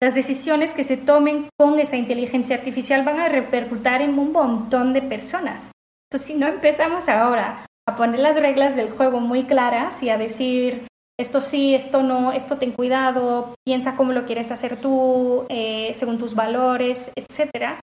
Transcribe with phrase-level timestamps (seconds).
[0.00, 4.92] las decisiones que se tomen con esa inteligencia artificial van a repercutir en un montón
[4.92, 5.70] de personas.
[6.10, 10.18] Entonces, si no empezamos ahora a poner las reglas del juego muy claras y a
[10.18, 10.86] decir
[11.18, 16.18] esto sí, esto no, esto ten cuidado, piensa cómo lo quieres hacer tú, eh, según
[16.18, 17.80] tus valores, etcétera,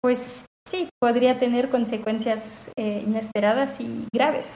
[0.00, 2.44] pues sí, podría tener consecuencias
[2.76, 4.48] eh, inesperadas y graves.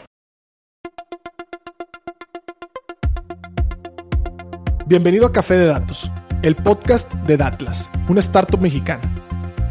[4.86, 6.10] Bienvenido a Café de Datos,
[6.42, 9.02] el podcast de Datlas, una startup mexicana.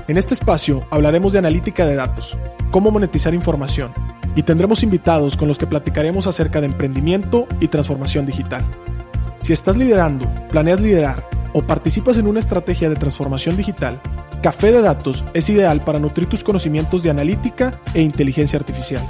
[0.08, 2.38] En este espacio hablaremos de analítica de datos,
[2.72, 3.92] cómo monetizar información
[4.38, 8.64] y tendremos invitados con los que platicaremos acerca de emprendimiento y transformación digital.
[9.42, 14.02] Si estás liderando, planeas liderar o participas en una estrategia de transformación digital,
[14.42, 19.06] Café de Datos es ideal para nutrir tus conocimientos de analítica e inteligencia artificial,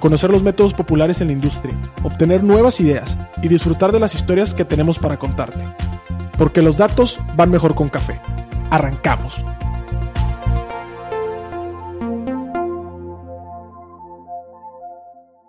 [0.00, 4.52] conocer los métodos populares en la industria, obtener nuevas ideas y disfrutar de las historias
[4.52, 5.64] que tenemos para contarte.
[6.40, 8.18] Porque los datos van mejor con café.
[8.70, 9.44] Arrancamos.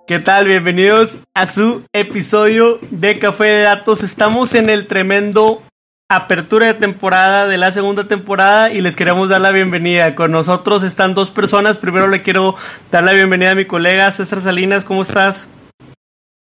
[0.06, 0.48] ¿Qué tal?
[0.48, 4.04] Bienvenidos a su episodio de Café de Datos.
[4.04, 5.64] Estamos en el tremendo
[6.10, 10.14] apertura de temporada de la segunda temporada y les queremos dar la bienvenida.
[10.14, 11.78] Con nosotros están dos personas.
[11.78, 12.58] Primero le quiero
[12.92, 14.84] dar la bienvenida a mi colega César Salinas.
[14.84, 15.48] ¿Cómo estás?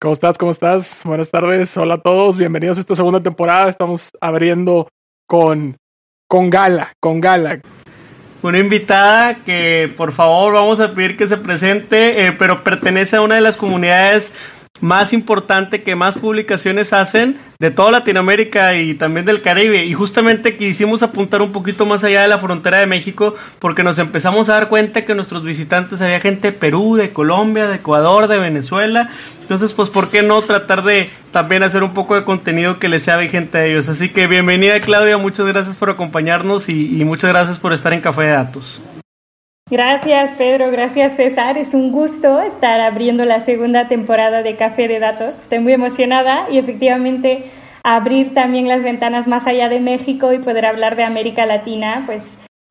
[0.00, 0.38] ¿Cómo estás?
[0.38, 1.00] ¿Cómo estás?
[1.02, 1.77] Buenas tardes.
[1.77, 2.38] Hola a todos.
[2.38, 3.68] Bienvenidos a esta segunda temporada.
[3.68, 4.88] Estamos abriendo
[5.27, 5.77] con,
[6.28, 7.60] con gala, con gala
[8.42, 13.20] una invitada que por favor vamos a pedir que se presente, eh, pero pertenece a
[13.20, 14.32] una de las comunidades
[14.80, 19.84] más importante que más publicaciones hacen de toda Latinoamérica y también del Caribe.
[19.84, 23.98] Y justamente quisimos apuntar un poquito más allá de la frontera de México porque nos
[23.98, 28.28] empezamos a dar cuenta que nuestros visitantes había gente de Perú, de Colombia, de Ecuador,
[28.28, 29.10] de Venezuela.
[29.40, 33.02] Entonces, pues, ¿por qué no tratar de también hacer un poco de contenido que les
[33.02, 33.88] sea vigente a ellos?
[33.88, 38.00] Así que bienvenida Claudia, muchas gracias por acompañarnos y, y muchas gracias por estar en
[38.00, 38.80] Café de Datos.
[39.70, 41.58] Gracias Pedro, gracias César.
[41.58, 45.34] Es un gusto estar abriendo la segunda temporada de Café de Datos.
[45.42, 47.50] Estoy muy emocionada y efectivamente
[47.84, 52.22] abrir también las ventanas más allá de México y poder hablar de América Latina, pues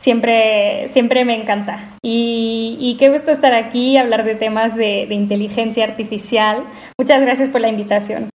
[0.01, 1.97] siempre, siempre me encanta.
[2.01, 6.63] Y, qué gusto estar aquí y hablar de temas de inteligencia artificial.
[6.97, 8.29] Muchas gracias por la invitación.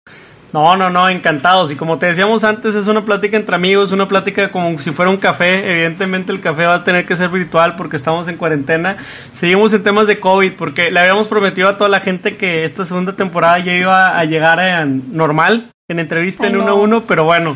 [0.53, 1.71] No, no, no, encantados.
[1.71, 5.09] Y como te decíamos antes, es una plática entre amigos, una plática como si fuera
[5.09, 5.71] un café.
[5.71, 8.97] Evidentemente el café va a tener que ser virtual porque estamos en cuarentena.
[9.31, 12.85] Seguimos en temas de COVID porque le habíamos prometido a toda la gente que esta
[12.85, 17.23] segunda temporada ya iba a llegar a normal, en entrevista en uno a uno, pero
[17.23, 17.55] bueno,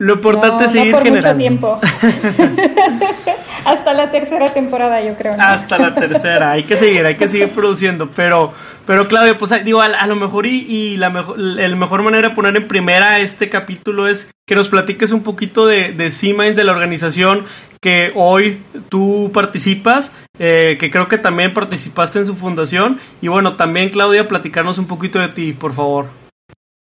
[0.00, 1.38] lo importante es seguir generando.
[1.38, 1.78] tiempo.
[3.66, 5.36] Hasta la tercera temporada, yo creo.
[5.38, 8.08] Hasta la tercera, hay que seguir, hay que seguir produciendo.
[8.16, 8.54] Pero,
[8.86, 12.56] pero Claudio, pues digo, a, lo mejor y, la mejor, el mejor manera de poner
[12.56, 16.72] en primera este capítulo es que nos platiques un poquito de, de C-Minds, de la
[16.72, 17.44] organización
[17.82, 22.98] que hoy tú participas, eh, que creo que también participaste en su fundación.
[23.20, 26.06] Y bueno, también Claudia, platicarnos un poquito de ti, por favor.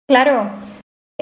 [0.06, 0.71] Claro.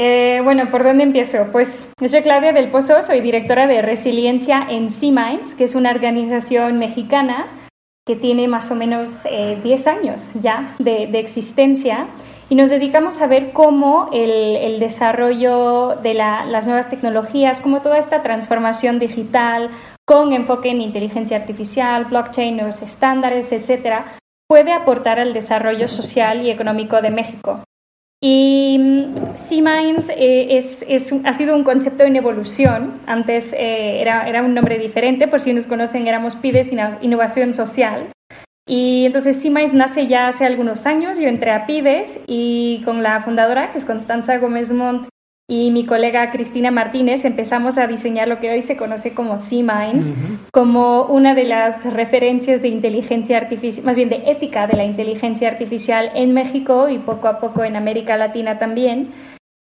[0.02, 1.48] Eh, bueno, ¿por dónde empiezo?
[1.52, 5.90] Pues yo soy Claudia del Pozo, soy directora de resiliencia en C-Minds, que es una
[5.90, 7.68] organización mexicana
[8.06, 12.08] que tiene más o menos 10 eh, años ya de, existencia
[12.48, 18.22] y nos dedicamos a ver cómo el, desarrollo de las nuevas tecnologías, cómo toda esta
[18.22, 19.68] transformación digital
[20.06, 24.16] con enfoque en inteligencia artificial, blockchain, nuevos estándares, etcétera,
[24.48, 27.64] puede aportar al desarrollo social y económico de México.
[28.22, 29.14] Y mm,
[29.48, 30.84] C-Minds eh, es,
[31.24, 33.00] ha sido un concepto en evolución.
[33.06, 36.70] Antes eh, era, era, un nombre diferente, por si nos conocen, éramos PIDES
[37.00, 38.12] Innovación Social.
[38.66, 41.18] Y entonces C-Minds nace ya hace algunos años.
[41.18, 45.08] Yo entré a PIDES y con la fundadora, que es Constanza Gómez Montt,
[45.50, 50.06] y mi colega Cristina Martínez empezamos a diseñar lo que hoy se conoce como C-Minds,
[50.52, 55.48] como una de las referencias de inteligencia artificial, más bien de ética de la inteligencia
[55.48, 59.12] artificial en México y poco a poco en América Latina también.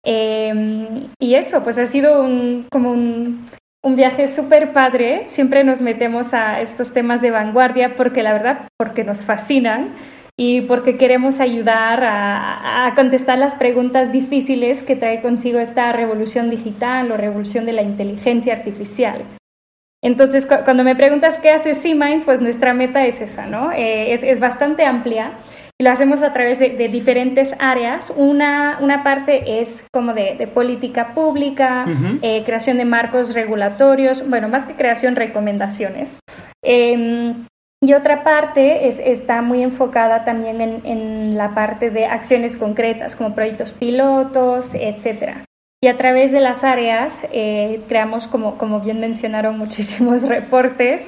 [0.04, 3.46] Em, y eso, pues ha sido un, como un,
[3.82, 5.28] un viaje súper padre.
[5.30, 9.94] Siempre nos metemos a estos temas de vanguardia porque la verdad, porque nos fascinan
[10.40, 17.10] y porque queremos ayudar a, contestar las preguntas difíciles que trae consigo esta revolución digital
[17.10, 19.24] o revolución de la inteligencia artificial.
[20.02, 23.72] Entonces, cuando me preguntas qué hace C-Minds, pues nuestra meta es esa, ¿no?
[23.72, 25.32] Eh, es, bastante amplia
[25.76, 28.12] y lo hacemos a través de, diferentes áreas.
[28.16, 31.84] Una, una, parte es como de, política pública,
[32.22, 36.10] eh, creación de marcos regulatorios, bueno, más que creación, recomendaciones.
[36.62, 37.44] Em,
[37.80, 43.14] y otra parte es, está muy enfocada también en, en, la parte de acciones concretas,
[43.14, 45.44] como proyectos pilotos, etcétera.
[45.80, 51.06] y a través de las áreas eh, creamos, como, como bien mencionaron, muchísimos reportes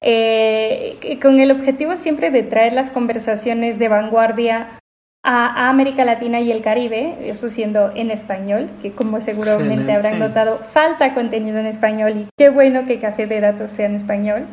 [0.00, 4.78] eh, con el objetivo siempre de traer las conversaciones de vanguardia
[5.24, 10.58] a, América Latina y el Caribe, eso siendo en español, que como seguramente habrán notado,
[10.72, 14.46] falta contenido en español y qué bueno que Café de Datos sea en español.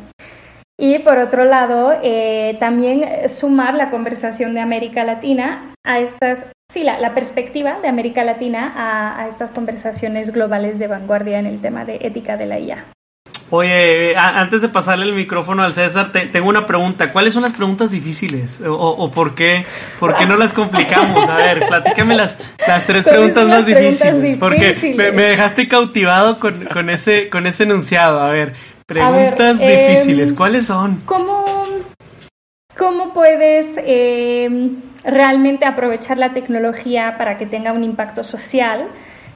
[0.82, 6.84] Y por otro lado, eh, también sumar la conversación de América Latina a estas, sí,
[6.84, 11.84] la, perspectiva de América Latina a, a, estas conversaciones globales de vanguardia en el tema
[11.84, 12.86] de ética de la IA.
[13.52, 17.10] Oye, antes de pasarle el micrófono al César, tengo una pregunta.
[17.10, 18.62] ¿Cuáles son las preguntas difíciles?
[18.64, 19.66] ¿O, por, qué,
[19.98, 21.28] por qué no las complicamos?
[21.28, 26.90] A ver, platícame las, las tres preguntas más difíciles, Porque me, dejaste cautivado con, con,
[26.90, 28.20] ese, con ese enunciado.
[28.20, 28.54] A ver,
[28.90, 30.30] preguntas difíciles.
[30.30, 31.02] Em, ¿Cuáles son?
[31.06, 31.44] ¿Cómo,
[32.76, 38.88] cómo puedes em, realmente aprovechar la tecnología para que tenga un impacto social?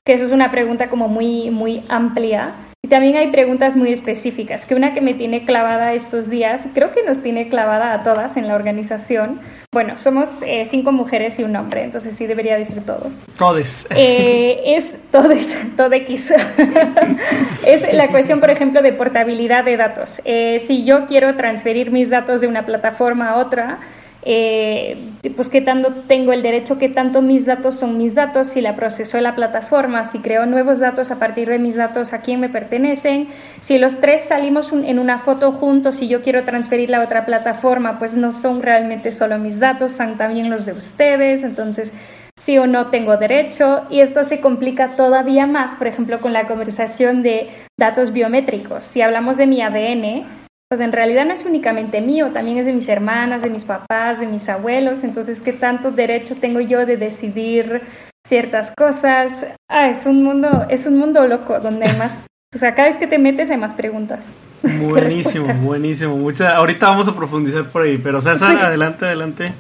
[0.05, 2.55] Que eso es una pregunta como muy, muy amplia.
[2.85, 6.93] Y también hay preguntas muy específicas, que una que me tiene clavada estos días, creo
[6.93, 9.41] que nos tiene clavada a todas en la organización.
[9.73, 13.15] Bueno, somos eh, cinco mujeres y un hombre, entonces sí debería decir todos.
[13.39, 13.89] Todes.
[13.97, 15.49] Eh, es todes,
[15.79, 16.11] todex.
[17.67, 20.21] es la cuestión, por ejemplo, de portabilidad de datos.
[20.27, 23.79] Eh, si yo quiero transferir mis datos de una plataforma a otra,
[24.27, 24.97] eh,
[25.37, 28.75] pues qué tanto tengo el derecho, qué tanto mis datos son mis datos, si la
[28.75, 32.49] procesó la plataforma, si creo nuevos datos a partir de mis datos, a quién me
[32.49, 33.29] pertenecen,
[33.61, 37.99] si los tres salimos en una foto juntos y yo quiero transferirla a otra plataforma,
[37.99, 41.93] pues no son realmente solo mis datos, son también los de ustedes, entonces
[42.41, 43.83] sí o no tengo derecho.
[43.91, 48.85] Y esto se complica todavía más, por ejemplo, con la conversación de datos biométricos.
[48.85, 52.73] Si hablamos de mi ADN, pues en realidad no es únicamente mío, también es de
[52.73, 56.97] mis hermanas, de mis papás, de mis abuelos, entonces qué tanto derecho tengo yo de
[56.97, 57.83] decidir
[58.27, 59.33] ciertas cosas.
[59.69, 62.19] Ah, es un mundo, es un mundo loco donde hay más,
[62.55, 64.25] o sea, cada vez que te metes hay más preguntas.
[64.63, 66.17] Buenísimo, buenísimo.
[66.17, 69.53] Mucha, ahorita vamos a profundizar por ahí, pero César, adelante, adelante.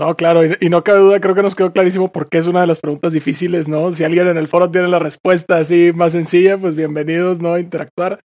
[0.00, 2.60] No, claro, y, y, no cabe duda, creo que nos quedó clarísimo porque es una
[2.60, 3.92] de las preguntas difíciles, ¿no?
[3.92, 7.52] Si alguien en el foro tiene la respuesta así más sencilla, pues bienvenidos, ¿no?
[7.52, 8.20] A interactuar.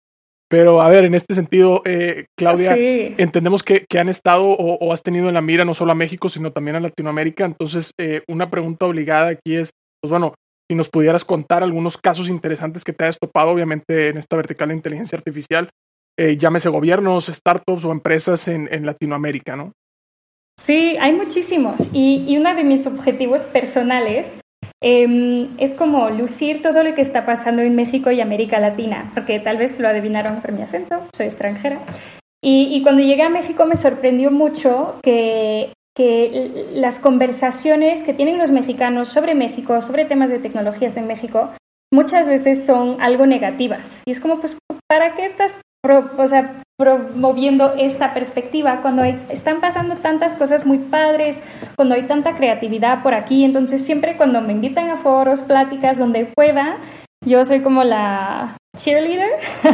[0.50, 5.28] Pero a ver, en este sentido, eh, Claudia, entendemos que, han estado o, has tenido
[5.28, 7.44] en la mira no solo a México, sino también a Latinoamérica.
[7.44, 9.70] Entonces, eh, una pregunta obligada aquí es,
[10.02, 10.34] pues bueno,
[10.68, 14.70] si nos pudieras contar algunos casos interesantes que te hayas topado, obviamente, en esta vertical
[14.70, 15.68] de inteligencia artificial,
[16.18, 19.70] eh, llámese gobiernos, startups o empresas en, en Latinoamérica, ¿no?
[20.66, 21.76] Sí, hay muchísimos.
[21.92, 24.26] Y, y uno de mis objetivos personales
[24.82, 29.38] Em, es como lucir todo lo que está pasando en México y América Latina, porque
[29.38, 31.80] tal vez lo adivinaron por mi acento, soy extranjera.
[32.42, 35.72] Y, cuando llegué a México me sorprendió mucho que,
[36.72, 41.52] las conversaciones que tienen los mexicanos sobre México, sobre temas de tecnologías en México,
[41.92, 44.00] muchas veces son algo negativas.
[44.06, 44.56] Y es como, pues,
[44.88, 51.38] ¿para qué estás o sea, promoviendo esta perspectiva cuando están pasando tantas cosas muy padres,
[51.76, 53.44] cuando hay tanta creatividad por aquí.
[53.44, 56.78] Entonces, siempre cuando me invitan a foros, pláticas, donde pueda,
[57.22, 59.30] yo soy como la cheerleader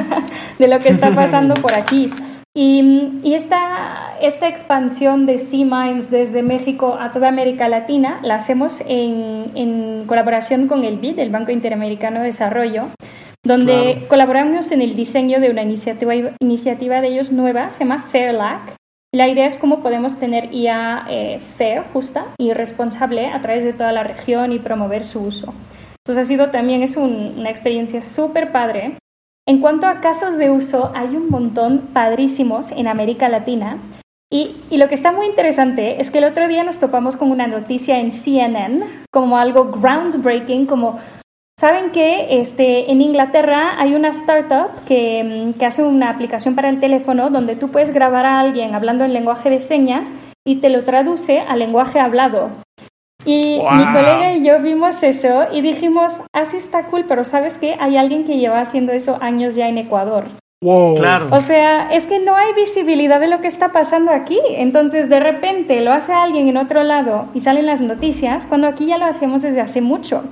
[0.58, 2.10] de lo que está pasando por aquí.
[2.54, 8.80] Y, y esta, esta, expansión de C-Minds desde México a toda América Latina la hacemos
[8.80, 12.88] en, en colaboración con el BID, el Banco Interamericano de Desarrollo,
[13.42, 18.76] donde colaboramos en el diseño de una iniciativa, iniciativa de ellos nueva, se llama FairLac.
[19.14, 23.72] La idea es cómo podemos tener IA eh, fair, justa y responsable a través de
[23.72, 25.54] toda la región y promover su uso.
[26.06, 28.99] Entonces ha sido también es una experiencia súper padre.
[29.49, 33.78] En cuanto a casos de uso, hay un montón padrísimos en América Latina.
[34.30, 37.30] Y, y, lo que está muy interesante es que el otro día nos topamos con
[37.30, 40.99] una noticia en CNN como algo groundbreaking, como
[41.58, 46.68] Saben que este, en Inglaterra hay una startup que, mm, que, hace una aplicación para
[46.68, 50.12] el teléfono donde tú puedes grabar a alguien hablando en lenguaje de señas
[50.44, 52.50] y te lo traduce al lenguaje hablado.
[53.25, 57.75] Y mi colega y yo vimos eso y dijimos, así está cool, pero ¿sabes qué?
[57.80, 60.26] Hay alguien que lleva haciendo eso años ya en Ecuador.
[60.60, 61.28] Claro.
[61.30, 64.38] O sea, es que no hay visibilidad de lo que está pasando aquí.
[64.50, 68.86] Entonces, de repente lo hace alguien en otro lado y salen las noticias, cuando aquí
[68.86, 70.22] ya lo hacemos desde hace mucho.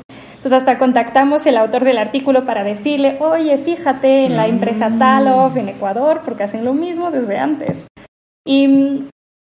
[0.44, 4.98] Entonces hasta contactamos el autor del artículo para decirle, oye, fíjate en la empresa mm.
[4.98, 7.86] Talof en Ecuador, porque hacen lo mismo desde antes.
[8.46, 9.04] Y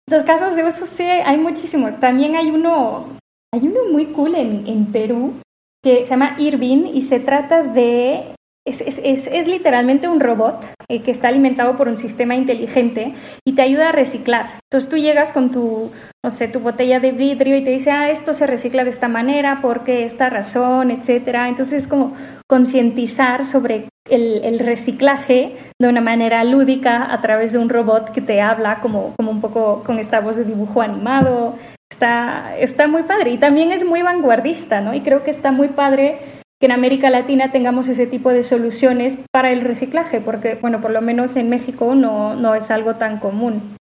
[0.09, 1.97] los casos de uso sí, hay muchísimos.
[2.01, 3.17] También hay uno,
[3.53, 5.35] hay uno muy cool en, en Perú
[5.81, 8.35] que se llama Irving y se trata de,
[8.69, 13.13] es, literalmente un robot eh, que está alimentado por un sistema inteligente
[13.45, 14.59] y te ayuda a reciclar.
[14.63, 15.91] Entonces tú llegas con tu,
[16.23, 19.07] no sé, tu botella de vidrio y te dice, ah, esto se recicla de esta
[19.07, 21.49] manera, porque esta razón, etcétera.
[21.49, 22.13] Entonces es como
[22.47, 28.21] concientizar sobre el, el, reciclaje de una manera lúdica a través de un robot que
[28.21, 31.55] te habla como, como un poco con esta voz de dibujo animado.
[31.91, 34.93] Está, está muy padre y también es muy vanguardista, ¿no?
[34.93, 36.19] Y creo que está muy padre
[36.59, 40.91] que en América Latina tengamos ese tipo de soluciones para el reciclaje, porque, bueno, por
[40.91, 43.77] lo menos en México no, no es algo tan común.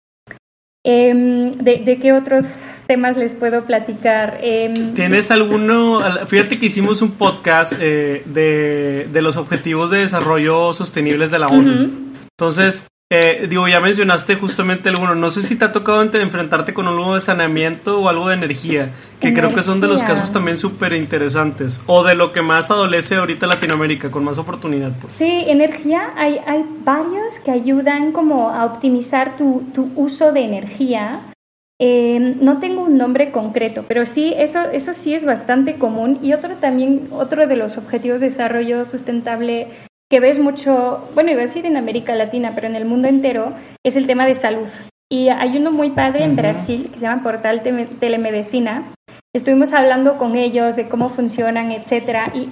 [0.86, 2.44] Em, de, qué otros
[2.86, 4.38] temas les puedo platicar?
[4.42, 6.00] Em, ¿Tienes alguno?
[6.26, 11.46] Fíjate que hicimos un podcast eh, de, de, los objetivos de desarrollo sostenibles de la
[11.46, 12.12] ONU.
[12.38, 15.14] Entonces, eh, digo, ya mencionaste justamente alguno.
[15.14, 18.92] No sé si te ha tocado enfrentarte con un de saneamiento o algo de energía,
[19.20, 21.80] que creo que son de los casos también súper interesantes.
[21.86, 24.92] O de lo que más adolece ahorita Latinoamérica, con más oportunidad.
[25.00, 25.12] Pues.
[25.12, 31.32] Sí, energía, hay, hay varios que ayudan como a optimizar tu, tu uso de energía.
[31.78, 36.18] Eh, no tengo un nombre concreto, pero sí, eso, eso sí es bastante común.
[36.22, 39.68] Y otro también, otro de los objetivos de desarrollo sustentable
[40.14, 43.52] que ves mucho, bueno, iba a decir en América Latina, pero en el mundo entero,
[43.82, 44.68] es el tema de salud.
[45.10, 47.62] Y hay uno muy padre en Brasil que se llama Portal
[47.98, 48.92] Telemedicina.
[49.34, 52.48] Estuvimos hablando con ellos de cómo funcionan, etcétera, y,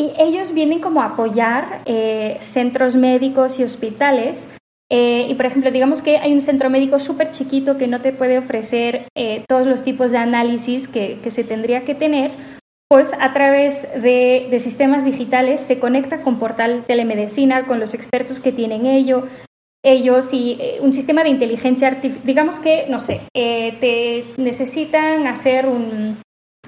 [0.00, 4.46] y ellos vienen como a apoyar eh, centros médicos y hospitales.
[4.88, 8.12] Eh, y por ejemplo, digamos que hay un centro médico súper chiquito que no te
[8.12, 12.30] puede ofrecer eh, todos los tipos de análisis que, que se tendría que tener,
[12.88, 18.50] pues a través de, sistemas digitales se conecta con portal telemedicina, con los expertos que
[18.50, 19.28] tienen ello,
[19.84, 22.26] ellos y eh, un sistema de inteligencia artificial.
[22.26, 26.18] Digamos que, no sé, eh, te necesitan hacer un,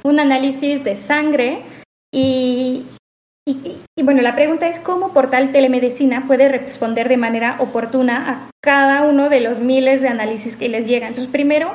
[0.05, 1.63] análisis de sangre
[2.13, 2.85] y,
[3.47, 9.05] y, bueno, la pregunta es cómo Portal Telemedicina puede responder de manera oportuna a cada
[9.05, 11.09] uno de los miles de análisis que les llegan.
[11.09, 11.73] Entonces, primero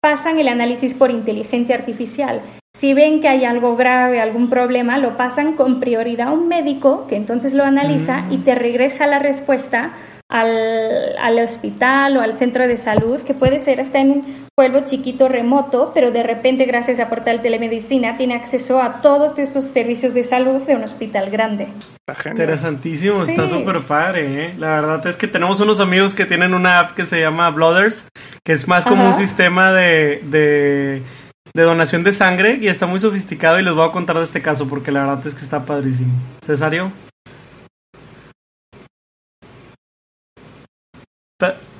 [0.00, 2.42] pasan el análisis por inteligencia artificial
[2.80, 7.06] si ven que hay algo grave, algún problema, lo pasan con prioridad a un médico
[7.08, 9.94] que entonces lo analiza y te regresa la respuesta
[10.28, 14.84] al, al, hospital o al centro de salud, que puede ser hasta en un pueblo
[14.84, 20.14] chiquito remoto, pero de repente gracias a Portal Telemedicina tiene acceso a todos esos servicios
[20.14, 21.68] de salud de un hospital grande.
[22.26, 24.44] Interesantísimo, está súper padre.
[24.44, 24.54] ¿eh?
[24.58, 28.06] La verdad es que tenemos unos amigos que tienen una app que se llama Blooders,
[28.44, 31.02] que es más como un sistema de, de
[31.58, 34.40] de donación de sangre y está muy sofisticado y les voy a contar de este
[34.40, 36.12] caso porque la verdad es que está padrísimo.
[36.40, 36.92] Cesario.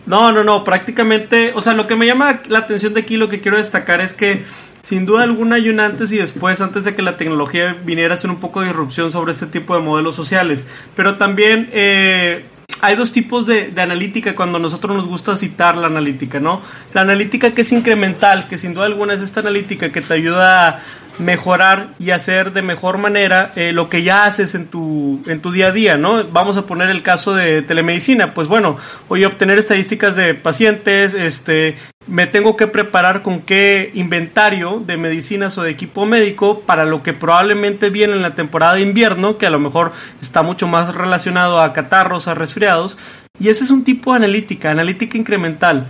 [0.04, 3.28] No, no, no, prácticamente, o sea, lo que me llama la atención de aquí, lo
[3.28, 4.44] que quiero destacar es que
[4.80, 8.18] sin duda alguna hay un antes y después, antes de que la tecnología viniera a
[8.18, 10.66] hacer un poco de irrupción sobre este tipo de modelos sociales,
[10.97, 11.70] pero también...
[11.73, 12.44] Eh,
[12.81, 16.61] hay dos tipos de, analítica cuando nosotros nos gusta citar la analítica, ¿no?
[16.93, 20.69] La analítica que es incremental, que sin duda alguna es esta analítica que te ayuda
[20.69, 20.81] a
[21.19, 25.53] mejorar y hacer de mejor manera eh, lo que ya haces en tu, en tu
[25.53, 26.25] día a día, ¿no?
[26.25, 28.77] Vamos a poner el caso de telemedicina, pues bueno,
[29.09, 35.59] hoy obtener estadísticas de pacientes, este, me tengo que preparar con qué inventario de medicinas
[35.59, 39.47] o de equipo médico para lo que probablemente viene en la temporada de invierno, que
[39.47, 42.97] a lo mejor está mucho más relacionado a catarros, a resfriados,
[43.39, 45.87] y ese es un tipo de analítica, analítica incremental.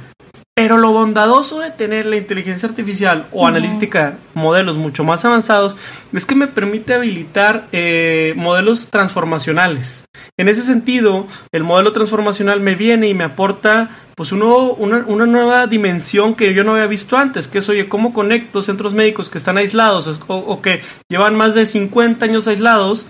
[0.58, 5.76] Pero lo bondadoso de tener la inteligencia artificial o analítica, modelos mucho más avanzados,
[6.12, 10.02] es que me permite habilitar eh, modelos transformacionales.
[10.36, 15.26] En ese sentido, el modelo transformacional me viene y me aporta pues uno, una, una,
[15.26, 19.30] nueva dimensión que yo no había visto antes, que es, oye, ¿cómo conecto centros médicos
[19.30, 23.06] que están aislados o, o que llevan más de 50 años aislados?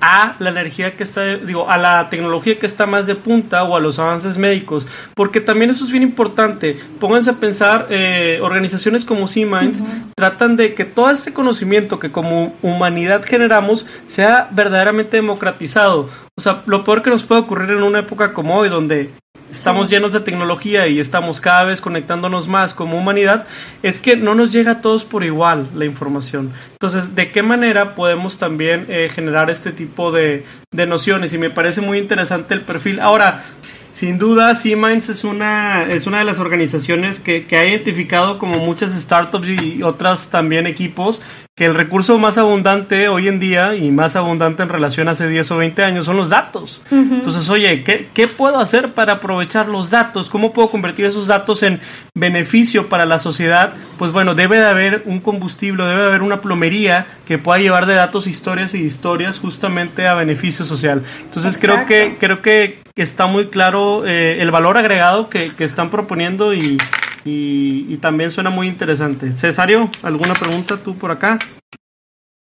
[0.00, 3.76] A la energía que está, digo, a la tecnología que está más de punta o
[3.76, 6.76] a los avances médicos, porque también eso es bien importante.
[7.00, 9.84] Pónganse a pensar, eh, organizaciones como Siemens
[10.16, 16.08] tratan de que todo este conocimiento que como humanidad generamos sea verdaderamente democratizado.
[16.36, 19.10] O sea, lo peor que nos puede ocurrir en una época como hoy, donde
[19.50, 23.46] estamos llenos de tecnología y estamos cada vez conectándonos más como humanidad,
[23.82, 26.52] es que no nos llega a todos por igual la información.
[26.72, 31.32] Entonces, ¿de qué manera podemos también eh, generar este tipo de, de nociones?
[31.34, 33.00] Y me parece muy interesante el perfil.
[33.00, 33.42] Ahora,
[33.90, 38.58] sin duda, Siemens es una, es una de las organizaciones que, que, ha identificado como
[38.58, 41.22] muchas startups y otras también equipos
[41.58, 45.28] que el recurso más abundante hoy en día y más abundante en relación a hace
[45.28, 46.82] 10 o 20 años son los datos.
[46.92, 50.30] Entonces, oye, ¿qué, ¿qué, puedo hacer para aprovechar los datos?
[50.30, 51.80] ¿Cómo puedo convertir esos datos en
[52.14, 53.74] beneficio para la sociedad?
[53.98, 57.86] Pues bueno, debe de haber un combustible, debe de haber una plomería que pueda llevar
[57.86, 61.02] de datos historias y historias justamente a beneficio social.
[61.24, 65.88] Entonces, creo que, creo que que está muy claro eh, el valor agregado que, están
[65.88, 66.76] proponiendo y,
[67.24, 69.32] y, también suena muy interesante.
[69.32, 71.38] Cesario, ¿alguna pregunta tú por acá?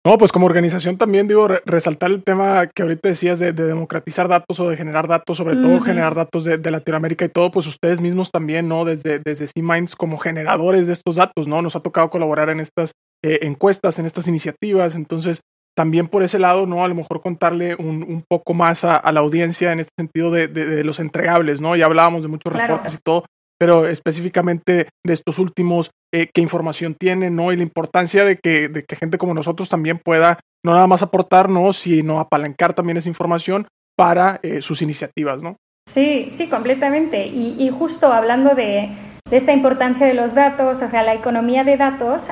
[0.05, 4.59] No, pues como organización también digo, resaltar el tema que ahorita decías de, democratizar datos
[4.59, 8.29] o de generar datos, sobre todo generar datos de, Latinoamérica y todo, pues ustedes mismos
[8.31, 8.85] también, ¿no?
[8.85, 11.63] Desde, desde C-Minds como generadores de estos datos, ¿no?
[11.63, 12.91] Nos ha tocado colaborar en estas
[13.23, 15.41] eh, encuestas, en estas iniciativas, entonces
[15.75, 16.83] también por ese lado, ¿no?
[16.83, 20.47] A lo mejor contarle un, un poco más a, la audiencia en este sentido de,
[20.47, 21.75] de, los entregables, ¿no?
[21.75, 23.25] Ya hablábamos de muchos reportes y todo,
[23.59, 27.51] pero específicamente de estos últimos, eh, qué información tienen, ¿no?
[27.51, 31.03] Y la importancia de que, de que gente como nosotros también pueda no nada más
[31.03, 35.57] aportarnos, sino apalancar también esa información para eh, sus iniciativas, ¿no?
[35.87, 37.27] Sí, sí, completamente.
[37.27, 38.89] Y, justo hablando de,
[39.29, 42.23] esta importancia de los datos, o sea, la economía de datos,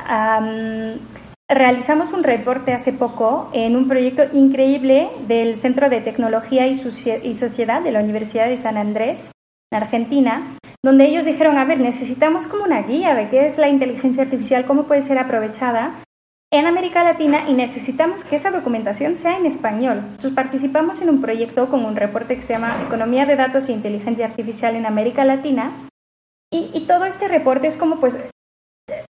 [1.48, 6.72] realizamos un reporte hace poco en un proyecto increíble del Centro de Tecnología y,
[7.22, 9.30] y Sociedad de la Universidad de San Andrés,
[9.74, 13.68] en Argentina, donde ellos dijeron, a ver, necesitamos como una guía de qué es la
[13.68, 16.02] inteligencia artificial, cómo puede ser aprovechada
[16.52, 19.98] en América Latina y necesitamos que esa documentación sea en español.
[19.98, 23.72] Entonces participamos en un proyecto con un reporte que se llama Economía de Datos e
[23.72, 25.88] Inteligencia Artificial en América Latina
[26.52, 28.16] y, y todo este reporte es como pues,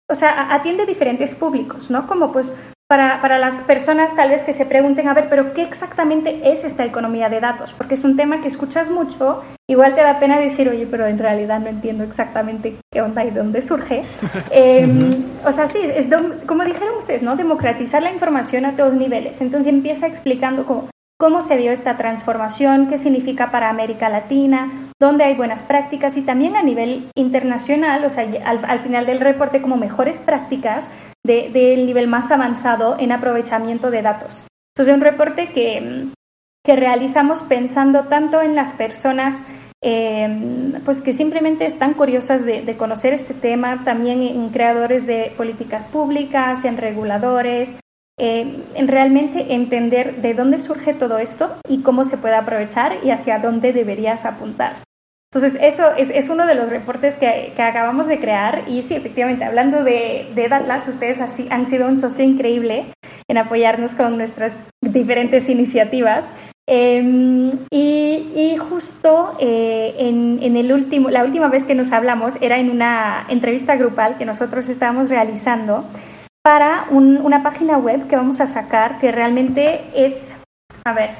[0.09, 2.07] o sea, atiende diferentes públicos, ¿no?
[2.07, 2.53] Como pues
[2.87, 6.63] para, para, las personas tal vez que se pregunten, a ver, pero ¿qué exactamente es
[6.63, 7.73] esta economía de datos?
[7.73, 11.17] Porque es un tema que escuchas mucho, igual te da pena decir, oye, pero en
[11.17, 14.01] realidad no entiendo exactamente qué onda y dónde surge.
[14.51, 16.07] Em, o sea, sí, es
[16.45, 17.35] como dijeron ustedes, ¿no?
[17.35, 19.41] Democratizar la información a todos niveles.
[19.41, 25.23] Entonces empieza explicando cómo, cómo se dio esta transformación, qué significa para América Latina, dónde
[25.23, 29.61] hay buenas prácticas y también a nivel internacional, o sea, al, al final del reporte
[29.61, 30.89] como mejores prácticas
[31.23, 34.45] del nivel más avanzado en aprovechamiento de datos.
[34.75, 36.11] Entonces, un reporte que,
[36.63, 39.41] que realizamos pensando tanto en las personas
[39.87, 45.87] eh, pues que simplemente están curiosas de, conocer este tema, también en creadores de políticas
[45.89, 47.75] públicas, en reguladores,
[48.17, 53.11] eh, en realmente entender de dónde surge todo esto y cómo se puede aprovechar y
[53.11, 54.77] hacia dónde deberías apuntar.
[55.33, 58.63] Entonces, eso es, uno de los reportes que, acabamos de crear.
[58.69, 62.85] Y sí, efectivamente, hablando de, de Datlas, ustedes así, han sido un socio increíble
[63.27, 66.25] en apoyarnos con nuestras diferentes iniciativas.
[66.67, 72.71] Em, y, justo eh, en, el último, la última vez que nos hablamos era en
[72.71, 75.85] una entrevista grupal que nosotros estábamos realizando
[76.45, 80.35] para una página web que vamos a sacar que realmente es,
[80.85, 81.15] a ver,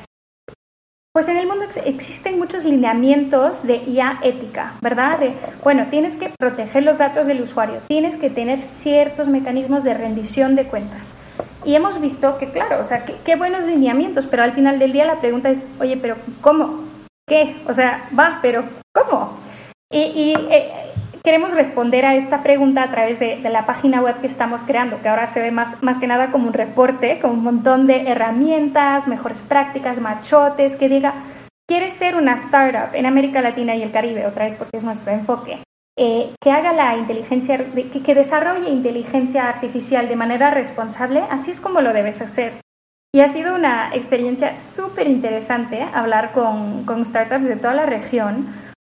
[1.16, 5.18] pues en el mundo existen muchos lineamientos de IA ética, ¿verdad?
[5.18, 5.34] De,
[5.64, 10.56] bueno, tienes que proteger los datos del usuario, tienes que tener ciertos mecanismos de rendición
[10.56, 11.12] de cuentas.
[11.64, 15.06] Y hemos visto que, claro, o sea, qué buenos lineamientos, pero al final del día
[15.06, 16.84] la pregunta es, oye, pero ¿cómo?
[17.28, 17.56] ¿Qué?
[17.68, 19.40] O sea, va, pero ¿cómo?
[19.92, 20.72] Y, eh,
[21.26, 25.10] queremos responder a esta pregunta a través de, la página web que estamos creando, que
[25.10, 29.08] ahora se ve más, más que nada como un reporte, con un montón de herramientas,
[29.08, 31.16] mejores prácticas, machotes, que diga,
[31.68, 34.28] ¿quieres ser una startup en América Latina y el Caribe?
[34.28, 35.64] Otra vez porque es nuestro enfoque.
[35.98, 41.60] Eh, que haga la inteligencia, que, que desarrolle inteligencia artificial de manera responsable, así es
[41.60, 42.54] como lo debes hacer.
[43.14, 48.54] Y ha sido una experiencia súper interesante hablar con, startups de toda la región.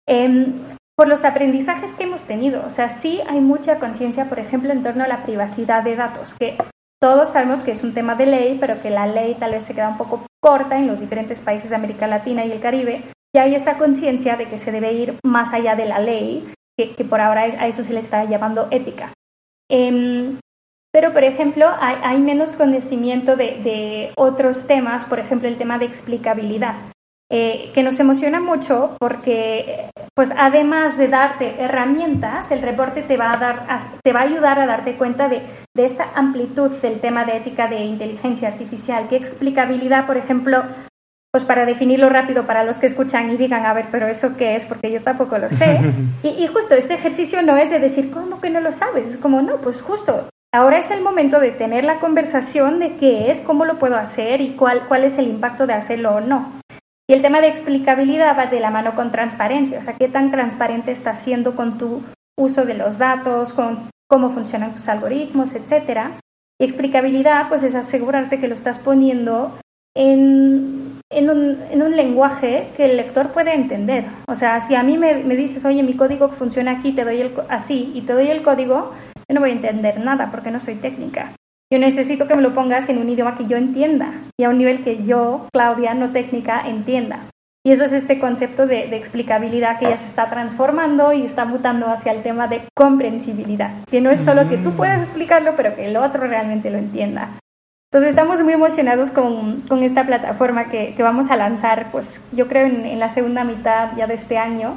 [0.09, 0.53] Eh,
[0.97, 2.65] por los aprendizajes que hemos tenido.
[2.67, 6.35] O sea, sí hay mucha conciencia, por ejemplo, en torno a la privacidad de datos,
[6.35, 6.57] que
[7.01, 9.75] todos sabemos que es un tema de ley, pero que la ley tal vez se
[9.75, 13.05] queda un poco corta en los diferentes países de América Latina y el Caribe.
[13.35, 17.05] Y hay esta conciencia de que se debe ir más allá de la ley, que,
[17.05, 19.13] por ahora a eso se le está llamando ética.
[19.69, 20.39] Em,
[20.93, 26.77] pero, por ejemplo, hay, menos conocimiento de, otros temas, por ejemplo, el tema de explicabilidad.
[27.31, 33.33] Eh, que nos emociona mucho porque, pues además de darte herramientas, el reporte te va
[33.33, 33.67] a, dar,
[34.03, 35.43] te va a ayudar a darte cuenta de,
[35.75, 40.65] esta amplitud del tema de ética de inteligencia artificial, qué explicabilidad, por ejemplo,
[41.31, 44.57] pues para definirlo rápido para los que escuchan y digan, a ver, pero eso qué
[44.57, 45.81] es, porque yo tampoco lo sé.
[46.23, 49.07] Y, y, justo este ejercicio no es de decir, ¿cómo que no lo sabes?
[49.09, 53.31] Es como, no, pues justo, ahora es el momento de tener la conversación de qué
[53.31, 56.53] es, cómo lo puedo hacer y cuál, cuál es el impacto de hacerlo o no.
[57.09, 60.31] Y el tema de explicabilidad va de la mano con transparencia, o sea, qué tan
[60.33, 62.03] transparente estás siendo con tu
[62.37, 66.19] uso de los datos, con cómo funcionan tus algoritmos, etcétera.
[66.61, 69.57] Y explicabilidad, pues es asegurarte que lo estás poniendo
[69.95, 74.05] en, un, en un, lenguaje que el lector puede entender.
[74.29, 77.21] O sea, si a mí me, me dices, oye, mi código funciona aquí, te doy
[77.21, 78.92] el, así, y te doy el código,
[79.29, 81.35] yo no voy a entender nada porque no soy técnica.
[81.73, 84.59] Yo necesito que me lo pongas en un idioma que yo entienda y a un
[84.59, 87.29] nivel que yo, Claudia, no técnica, entienda.
[87.67, 91.89] Y eso es este concepto de, explicabilidad que ya se está transformando y está mutando
[91.89, 95.87] hacia el tema de comprensibilidad, que no es solo que tú puedas explicarlo, pero que
[95.87, 97.41] el otro realmente lo entienda.
[97.91, 102.47] Entonces estamos muy emocionados con, con esta plataforma que, que, vamos a lanzar, pues yo
[102.47, 104.77] creo en, en, la segunda mitad ya de este año.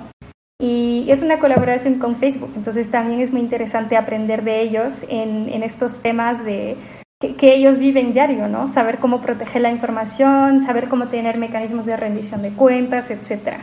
[0.61, 5.63] Y es una colaboración con Facebook, entonces también es muy interesante aprender de ellos en,
[5.63, 6.75] estos temas de,
[7.21, 8.67] que, ellos viven diario, ¿no?
[8.67, 13.55] Saber cómo proteger la información, saber cómo tener mecanismos de rendición de cuentas, etc.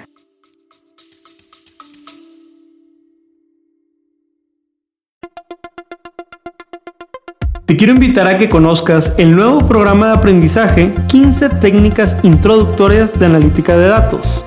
[7.67, 13.27] Te quiero invitar a que conozcas el nuevo programa de aprendizaje 15 técnicas introductorias de
[13.27, 14.47] analítica de datos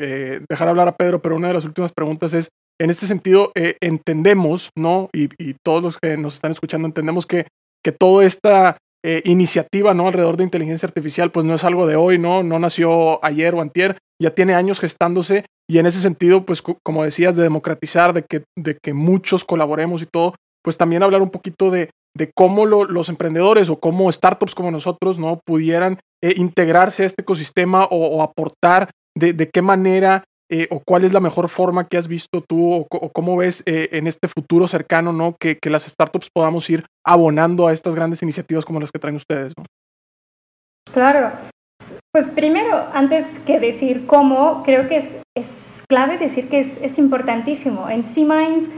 [0.05, 2.49] eh, dejar hablar a Pedro, pero una de las últimas preguntas es,
[2.81, 5.09] en este sentido, eh, entendemos, ¿no?
[5.12, 5.29] Y,
[5.65, 7.47] todos los que nos están escuchando entendemos que,
[7.85, 10.09] que toda esta eh, iniciativa, ¿no?
[10.09, 12.43] Alrededor de inteligencia artificial, pues no es algo de hoy, ¿no?
[12.43, 17.05] No nació ayer o antier, ya tiene años gestándose y en ese sentido, pues como
[17.05, 20.35] decías, de democratizar, de que, de que muchos colaboremos y todo,
[20.65, 25.19] pues también hablar un poquito de, de cómo los emprendedores o cómo startups como nosotros
[25.19, 26.01] no pudieran
[26.37, 31.48] integrarse a este ecosistema o, aportar de, qué manera eh, o cuál es la mejor
[31.48, 35.35] forma que has visto tú o, cómo ves eh, en este futuro cercano, ¿no?
[35.38, 39.53] Que, las startups podamos ir abonando a estas grandes iniciativas como las que traen ustedes.
[40.92, 41.33] Claro.
[42.12, 46.98] Pues primero, antes que decir cómo, creo que es, es clave decir que es, es
[46.98, 47.88] importantísimo.
[47.88, 48.68] En C-Minds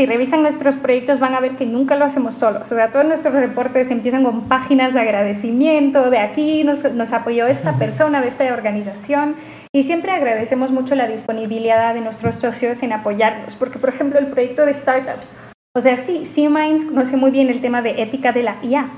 [0.00, 2.72] si revisan nuestros proyectos van a ver que nunca lo hacemos solos.
[2.72, 7.46] O sea, todos nuestros reportes empiezan con páginas de agradecimiento, de aquí nos, nos apoyó
[7.46, 9.36] esta persona, de esta organización,
[9.74, 14.28] y siempre agradecemos mucho la disponibilidad de nuestros socios en apoyarnos, porque por ejemplo el
[14.28, 15.34] proyecto de startups,
[15.76, 18.88] o sea, sí, C-Minds conoce muy bien el tema de ética de la IA,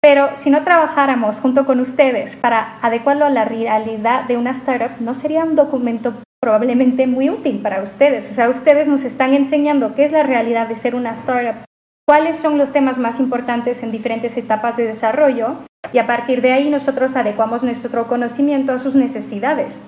[0.00, 5.00] pero si no trabajáramos junto con ustedes para adecuarlo a la realidad de una startup,
[5.00, 8.30] no sería un documento probablemente muy útil para ustedes.
[8.30, 11.64] O sea, ustedes nos están enseñando qué es la realidad de ser una startup,
[12.06, 16.52] cuáles son los temas más importantes en diferentes etapas de desarrollo y a partir de
[16.52, 19.82] ahí nosotros adecuamos nuestro conocimiento a sus necesidades.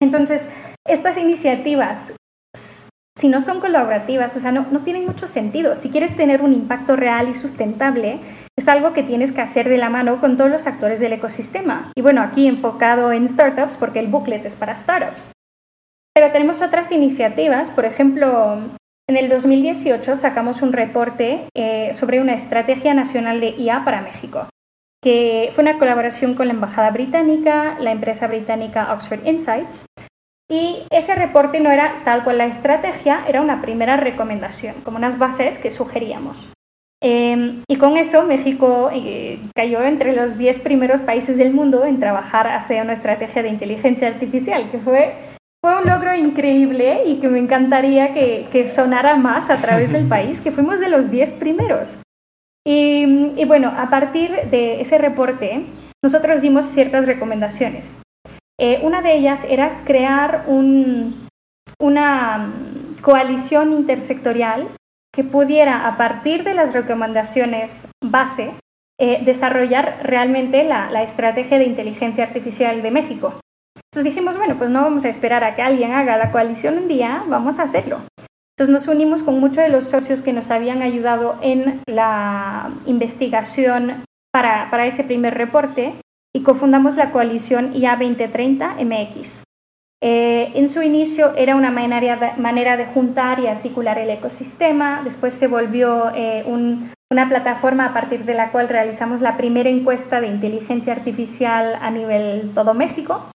[0.00, 0.46] Entonces,
[0.86, 2.12] estas iniciativas,
[3.18, 5.76] si no son colaborativas, o sea, no, no tienen mucho sentido.
[5.76, 8.20] Si quieres tener un impacto real y sustentable,
[8.56, 11.90] es algo que tienes que hacer de la mano con todos los actores del ecosistema.
[11.96, 15.33] Y bueno, aquí enfocado en startups porque el booklet es para startups.
[16.14, 18.58] Pero tenemos otras iniciativas, por ejemplo,
[19.08, 24.48] en el 2018 sacamos un reporte eh, sobre una estrategia nacional de IA para México,
[25.02, 29.84] que fue una colaboración con la Embajada Británica, la empresa británica Oxford Insights,
[30.48, 35.18] y ese reporte no era tal cual la estrategia, era una primera recomendación, como unas
[35.18, 36.48] bases que sugeríamos.
[37.02, 41.98] Em, y con eso México eh, cayó entre los 10 primeros países del mundo en
[41.98, 45.33] trabajar hacia una estrategia de inteligencia artificial, que fue
[45.64, 50.38] fue un logro increíble y que me encantaría que, sonara más a través del país,
[50.38, 51.96] que fuimos de los 10 primeros.
[52.66, 55.64] Y, bueno, a partir de ese reporte,
[56.02, 57.96] nosotros dimos ciertas recomendaciones.
[58.60, 60.44] Eh, una de ellas era crear
[61.78, 62.52] una
[63.00, 64.68] coalición intersectorial
[65.14, 68.50] que pudiera, a partir de las recomendaciones base,
[69.00, 73.40] eh, desarrollar realmente la estrategia de inteligencia artificial de México.
[73.94, 76.88] Entonces dijimos, bueno, pues no vamos a esperar a que alguien haga la coalición un
[76.88, 78.00] día, vamos a hacerlo.
[78.56, 84.02] Entonces nos unimos con muchos de los socios que nos habían ayudado en la investigación
[84.32, 85.94] para, para ese primer reporte
[86.34, 89.42] y cofundamos la coalición IA 2030 MX.
[90.00, 95.46] En su inicio era una manera, manera, de juntar y articular el ecosistema, después se
[95.46, 96.42] volvió eh,
[97.12, 101.92] una plataforma a partir de la cual realizamos la primera encuesta de inteligencia artificial a
[101.92, 103.30] nivel todo México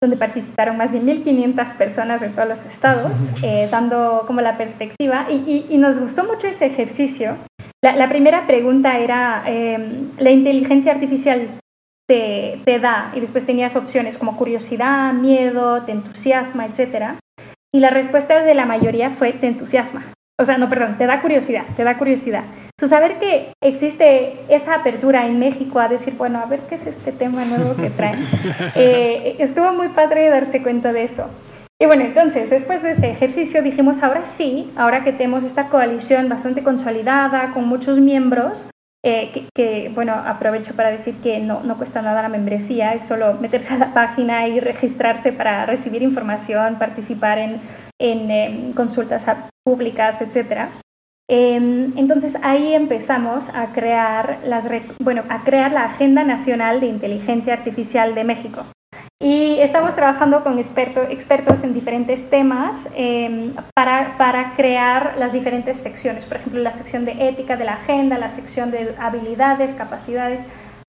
[0.00, 5.26] donde participaron más de 1.500 personas de todos los estados, eh, dando como la perspectiva.
[5.30, 7.36] Y, nos gustó mucho ese ejercicio.
[7.82, 11.60] La, primera pregunta era, em, ¿la inteligencia artificial
[12.08, 13.12] te, te, da?
[13.14, 17.18] Y después tenías opciones como curiosidad, miedo, te entusiasma, etc.
[17.72, 20.12] Y la respuesta de la mayoría fue, te entusiasma.
[20.40, 22.44] O sea, no, perdón, te da curiosidad, te da curiosidad.
[22.78, 26.86] Su saber que existe esa apertura en México a decir, bueno, a ver qué es
[26.86, 28.20] este tema nuevo que traen,
[28.74, 31.26] eh, estuvo muy padre darse cuenta de eso.
[31.78, 36.30] Y bueno, entonces, después de ese ejercicio dijimos, ahora sí, ahora que tenemos esta coalición
[36.30, 38.64] bastante consolidada, con muchos miembros,
[39.02, 43.34] eh, que, bueno, aprovecho para decir que no, no cuesta nada la membresía, es solo
[43.34, 47.60] meterse a la página y registrarse para recibir información, participar en,
[47.98, 49.24] en em, consultas
[49.64, 50.68] públicas, etc.
[51.28, 54.66] Em, entonces ahí empezamos a crear, las,
[54.98, 58.66] bueno, a crear la Agenda Nacional de Inteligencia Artificial de México.
[59.22, 66.24] Y estamos trabajando con expertos en diferentes temas em, para, para, crear las diferentes secciones.
[66.24, 70.40] Por ejemplo, la sección de ética de la agenda, la sección de habilidades, capacidades,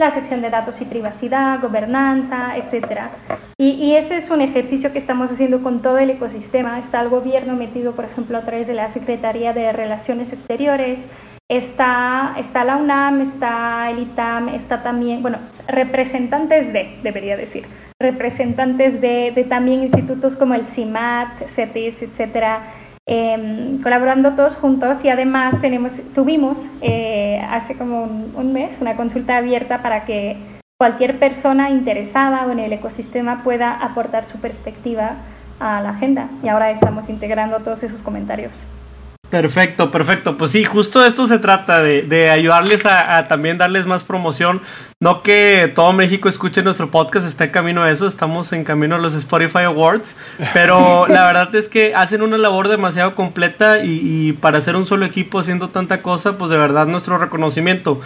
[0.02, 3.12] la sección de datos y privacidad, gobernanza, etc.
[3.58, 6.78] Y, y, ese es un ejercicio que estamos haciendo con todo el ecosistema.
[6.80, 11.08] Está el gobierno metido, por ejemplo, a través de la Secretaría de Relaciones Exteriores,
[11.52, 17.66] Está, está la UNAM, está el ITAM, está también, bueno, representantes de, debería decir,
[18.00, 22.72] representantes de, de también institutos como el CIMAT, CETIS, etcétera,
[23.08, 28.96] em, colaborando todos juntos y además tenemos, tuvimos eh, hace como un, un, mes una
[28.96, 30.38] consulta abierta para que
[30.78, 35.18] cualquier persona interesada o en el ecosistema pueda aportar su perspectiva
[35.60, 38.66] a la agenda y ahora estamos integrando todos esos comentarios.
[39.32, 40.38] Perfecto, perfecto.
[40.38, 44.62] Pues sí, justo de esto se trata, de, ayudarles a, también darles más promoción.
[45.00, 48.96] No que todo México escuche nuestro podcast, está en camino a eso, estamos en camino
[48.96, 50.18] a los Spotify Awards,
[50.54, 55.06] pero la verdad es que hacen una labor demasiado completa y, para hacer un solo
[55.06, 58.02] equipo haciendo tanta cosa, pues de verdad nuestro reconocimiento.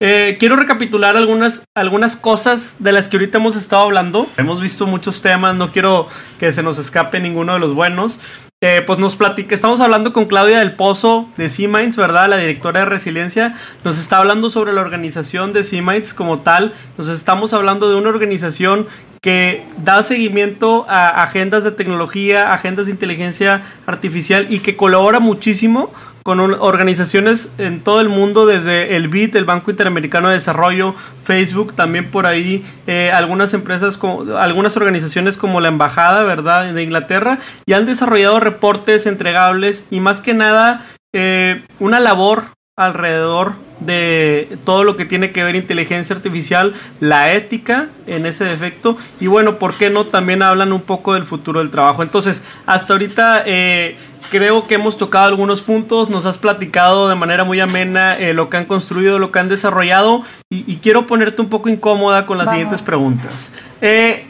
[0.00, 4.26] Eh, quiero recapitular algunas, algunas cosas de las que ahorita hemos estado hablando.
[4.38, 8.18] Hemos visto muchos temas, no quiero que se nos escape ninguno de los buenos.
[8.62, 12.28] Eh, pues nos platica, estamos hablando con Claudia del Pozo de C-Minds, ¿verdad?
[12.28, 13.54] La directora de resiliencia.
[13.84, 16.74] Nos está hablando sobre la organización de C-Minds como tal.
[16.98, 18.86] Nos estamos hablando de una organización
[19.22, 25.90] que da seguimiento a agendas de tecnología, agendas de inteligencia artificial y que colabora muchísimo
[26.22, 31.74] con organizaciones en todo el mundo, desde el BID, el Banco Interamericano de Desarrollo, Facebook,
[31.74, 33.98] también por ahí eh, algunas empresas,
[34.38, 40.20] algunas organizaciones como la Embajada, ¿verdad?, de Inglaterra, y han desarrollado reportes entregables y más
[40.20, 42.44] que nada eh, una labor
[42.76, 48.96] alrededor de todo lo que tiene que ver inteligencia artificial, la ética en ese defecto
[49.20, 50.04] y bueno, ¿por qué no?
[50.04, 52.02] También hablan un poco del futuro del trabajo.
[52.02, 53.96] Entonces, hasta ahorita eh,
[54.30, 58.50] creo que hemos tocado algunos puntos, nos has platicado de manera muy amena eh, lo
[58.50, 62.50] que han construido, lo que han desarrollado y, quiero ponerte un poco incómoda con las
[62.50, 63.52] siguientes preguntas.
[63.80, 64.26] Eh,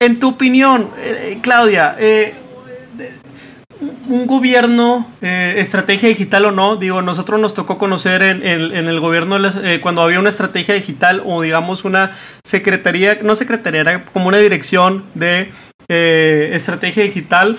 [0.00, 0.90] en tu opinión,
[1.42, 1.96] Claudia,
[4.08, 9.38] un gobierno, eh, estrategia digital o no, digo, nosotros nos tocó conocer en, el gobierno
[9.62, 12.12] eh, cuando había una estrategia digital o digamos una
[12.44, 15.52] secretaría, no secretaría, era como una dirección de
[15.88, 17.56] eh, estrategia digital.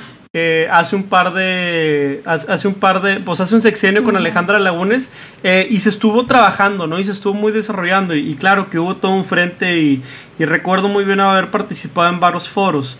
[0.71, 5.11] Hace un par de hace un par de pues hace un sexenio con Alejandra Lagunes
[5.43, 9.11] y se estuvo trabajando no y se estuvo muy desarrollando y, claro que hubo todo
[9.11, 10.01] un frente y,
[10.39, 12.97] y, recuerdo muy bien haber participado en varios foros.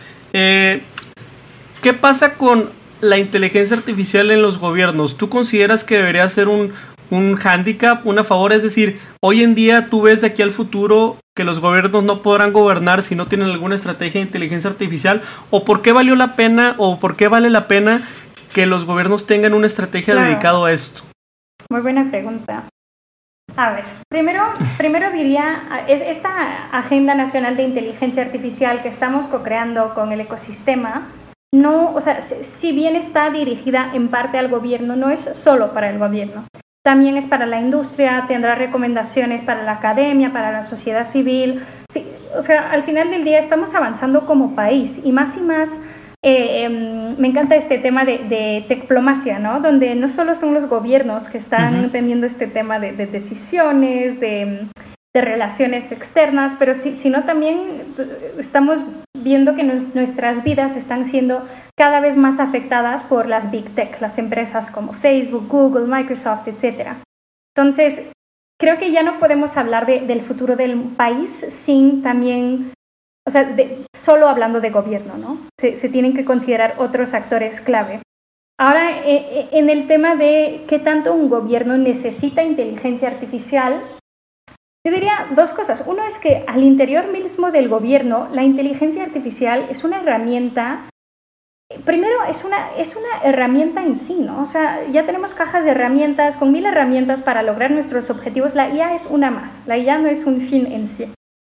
[1.82, 2.70] ¿Qué pasa con
[3.02, 6.72] la inteligencia artificial en los gobiernos, ¿tú consideras que debería ser un,
[7.10, 8.54] un hándicap, una favor?
[8.54, 12.22] Es decir, hoy en día tú ves de aquí al futuro que los gobiernos no
[12.22, 16.36] podrán gobernar si no tienen alguna estrategia de inteligencia artificial, o por qué valió la
[16.36, 18.02] pena o por qué vale la pena
[18.54, 21.04] que los gobiernos tengan una estrategia dedicada a esto.
[21.70, 22.68] Muy buena pregunta.
[23.56, 24.44] A ver, primero,
[24.78, 31.10] primero diría, es esta Agenda Nacional de Inteligencia Artificial que estamos co-creando con el ecosistema,
[31.54, 35.90] no, o sea, si bien está dirigida en parte al gobierno, no es solo para
[35.90, 36.46] el gobierno.
[36.84, 41.64] También es para la industria, tendrá recomendaciones para la academia, para la sociedad civil.
[41.94, 45.80] Sí, o sea, al final del día estamos avanzando como país y más y más
[46.24, 49.60] eh, em, me encanta este tema de, de tecplomacia, ¿no?
[49.60, 54.68] Donde no solo son los gobiernos que están teniendo este tema de, de decisiones, de,
[55.14, 57.96] de relaciones externas, pero sí, sino también
[58.38, 58.84] estamos
[59.18, 61.46] viendo que nuestras vidas están siendo
[61.78, 66.94] cada vez más afectadas por las big tech, las empresas como Facebook, Google, Microsoft, etc.
[67.56, 68.02] Entonces,
[68.60, 72.74] creo que ya no podemos hablar del futuro del país sin también,
[73.28, 73.56] o sea,
[73.94, 75.40] solo hablando de gobierno, ¿no?
[75.60, 78.02] Se, se, tienen que considerar otros actores clave.
[78.58, 83.82] Ahora, eh, eh, en el tema de qué tanto un gobierno necesita inteligencia artificial,
[84.86, 85.84] yo diría dos cosas.
[85.86, 90.88] Uno es que al interior mismo del gobierno, la inteligencia artificial es una herramienta
[91.86, 94.44] Primero, es una, es una herramienta en sí, ¿no?
[94.44, 98.56] O sea, ya tenemos cajas de herramientas, con mil herramientas para lograr nuestros objetivos.
[98.56, 101.08] La IA es una más, la IA no es un fin en sí.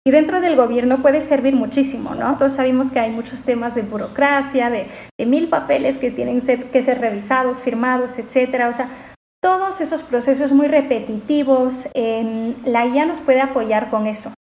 [0.05, 2.37] Y dentro del gobierno puede servir muchísimo, ¿no?
[2.37, 4.87] Todos sabemos que hay muchos temas de burocracia, de,
[5.25, 8.69] mil papeles que tienen que ser revisados, firmados, etcétera.
[8.69, 8.89] O sea,
[9.47, 14.33] todos esos procesos muy repetitivos, la IA nos puede apoyar con eso.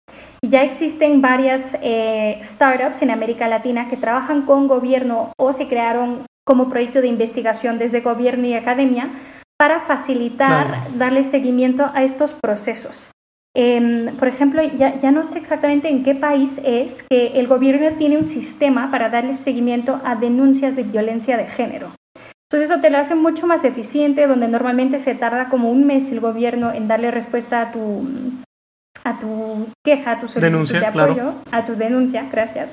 [0.45, 6.27] Ya existen varias eh, startups en América Latina que trabajan con gobierno o se crearon
[6.45, 9.11] como proyecto de investigación desde gobierno y academia
[9.57, 13.09] para facilitar, darle seguimiento a estos procesos.
[13.55, 17.97] Em, por ejemplo, ya, ya, no sé exactamente en qué país es que el gobierno
[17.97, 21.93] tiene un sistema para darle seguimiento a denuncias de violencia de género.
[22.49, 26.11] Entonces eso te lo hace mucho más eficiente, donde normalmente se tarda como un mes
[26.11, 28.09] el gobierno en darle respuesta a tu,
[29.03, 32.71] a tu queja, a tu solicitud de apoyo, a tu denuncia, gracias.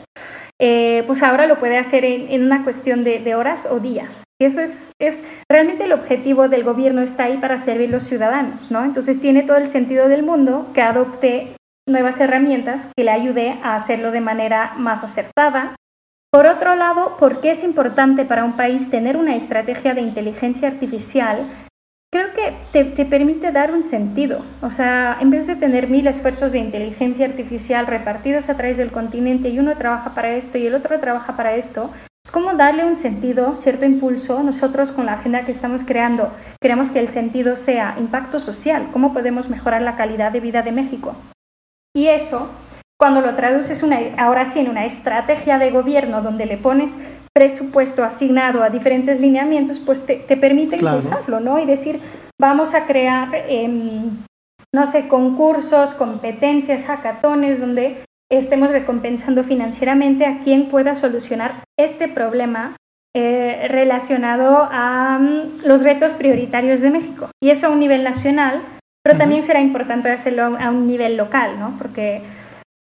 [0.62, 4.22] Eh, pues ahora lo puede hacer en, una cuestión de, horas o días.
[4.40, 8.04] Y eso es, es realmente el objetivo del gobierno está ahí para servir a los
[8.04, 8.84] ciudadanos, ¿no?
[8.84, 11.56] Entonces tiene todo el sentido del mundo que adopte
[11.88, 15.76] nuevas herramientas que le ayude a hacerlo de manera más acertada.
[16.34, 20.68] Por otro lado, ¿por qué es importante para un país tener una estrategia de inteligencia
[20.68, 21.48] artificial
[22.12, 24.44] creo que te, permite dar un sentido.
[24.64, 28.92] O sea, en vez de tener mil esfuerzos de inteligencia artificial repartidos a través del
[28.92, 31.92] continente y uno trabaja para esto y el otro trabaja para esto,
[32.26, 34.42] es como darle un sentido, cierto impulso.
[34.42, 39.14] Nosotros con la agenda que estamos creando queremos que el sentido sea impacto social, cómo
[39.14, 41.16] podemos mejorar la calidad de vida de México.
[41.96, 42.50] Y eso,
[43.04, 46.90] cuando lo traduces una, ahora sí en una estrategia de gobierno donde le pones
[47.36, 51.60] presupuesto asignado a diferentes lineamientos, pues te, permite impulsarlo, ¿no?
[51.60, 52.00] Y decir,
[52.40, 54.24] vamos a crear, em,
[54.74, 62.78] no sé, concursos, competencias, hackatones, donde estemos recompensando financieramente a quien pueda solucionar este problema
[63.14, 67.32] eh, relacionado a mm, los retos prioritarios de México.
[67.44, 68.62] Y eso a un nivel nacional,
[69.04, 71.76] pero también será importante hacerlo a un nivel local, ¿no?
[71.78, 72.22] Porque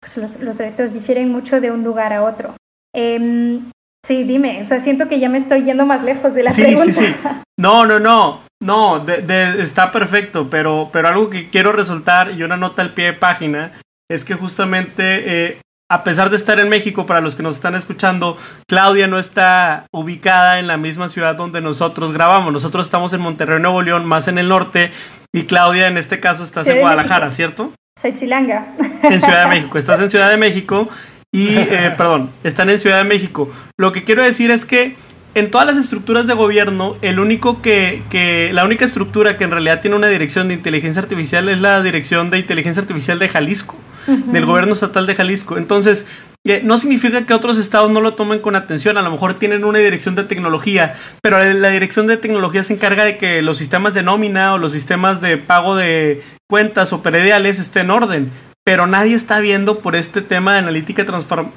[0.01, 2.55] pues, los, retos difieren mucho de un lugar a otro.
[2.93, 3.71] Em,
[4.05, 6.91] Sí, dime, o sea, siento que ya me estoy yendo más lejos de la pregunta.
[6.91, 7.15] Sí, sí,
[7.59, 12.81] No, no, no, no, está perfecto, pero, pero algo que quiero resaltar y una nota
[12.81, 13.73] al pie de página
[14.09, 17.75] es que justamente, eh, a pesar de estar en México, para los que nos están
[17.75, 18.37] escuchando,
[18.67, 22.51] Claudia no está ubicada en la misma ciudad donde nosotros grabamos.
[22.51, 24.91] Nosotros estamos en Monterrey, Nuevo León, más en el norte,
[25.31, 27.71] y Claudia en este caso estás en Guadalajara, ¿cierto?
[28.01, 28.73] Soy chilanga.
[29.03, 29.77] En Ciudad de México.
[29.77, 30.89] Estás en Ciudad de México
[31.31, 33.51] y, eh, perdón, están en Ciudad de México.
[33.77, 34.95] Lo que quiero decir es que
[35.35, 39.51] en todas las estructuras de gobierno, el único que, que, la única estructura que en
[39.51, 43.77] realidad tiene una dirección de inteligencia artificial es la dirección de inteligencia artificial de Jalisco,
[44.07, 45.57] del gobierno estatal de Jalisco.
[45.57, 46.05] Entonces,
[46.45, 49.63] eh, no significa que otros estados no lo tomen con atención, a lo mejor tienen
[49.63, 53.93] una dirección de tecnología, pero la dirección de tecnología se encarga de que los sistemas
[53.93, 58.31] de nómina o los sistemas de pago de cuentas o perediales estén en orden
[58.63, 61.05] pero nadie está viendo por este tema de analítica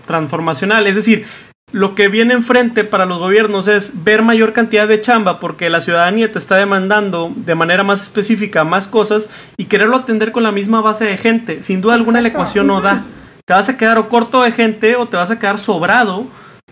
[0.07, 0.87] transformacional.
[0.87, 1.27] Es decir,
[1.71, 5.81] lo que viene enfrente para los gobiernos es ver mayor cantidad de chamba porque la
[5.81, 10.53] ciudadanía te está demandando de manera más específica más cosas y quererlo atender con la
[10.53, 11.63] misma base de gente.
[11.63, 13.05] Sin duda alguna la ecuación no da.
[13.47, 16.27] Te vas a quedar o corto de gente o te vas a quedar sobrado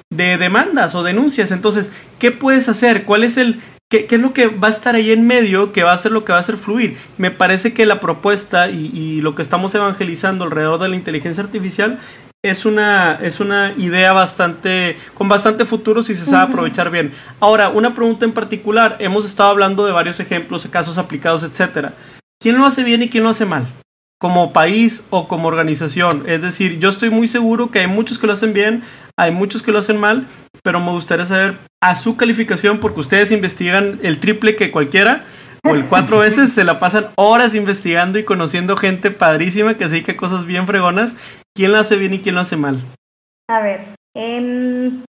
[0.09, 1.51] de demandas o denuncias.
[1.51, 3.05] Entonces, ¿qué puedes hacer?
[3.05, 5.93] ¿Cuál es el, ¿Qué, es lo que va a estar ahí en medio que va
[5.93, 6.97] a ser lo que va a hacer fluir?
[7.19, 11.99] Me parece que la propuesta y, lo que estamos evangelizando alrededor de la inteligencia artificial
[12.43, 17.13] es una, es una idea bastante, con bastante futuro si se sabe aprovechar bien.
[17.39, 21.93] Ahora, una pregunta en particular, hemos estado hablando de varios ejemplos, casos aplicados, etcétera.
[22.41, 23.67] ¿Quién lo hace bien y quién lo hace mal?
[24.23, 26.23] Como país o como organización.
[26.29, 28.85] Es decir, yo estoy muy seguro que hay muchos que lo hacen bien,
[29.19, 30.29] hay muchos que lo hacen mal,
[30.63, 35.25] pero me gustaría saber a su calificación, porque ustedes investigan el triple que cualquiera,
[35.69, 39.91] o el cuatro veces, se la pasan horas investigando y conociendo gente padrísima que se
[39.91, 41.17] dedica a cosas bien fregonas.
[41.53, 42.79] ¿Quién lo hace bien y quién lo hace mal?
[43.51, 45.03] A ver, em,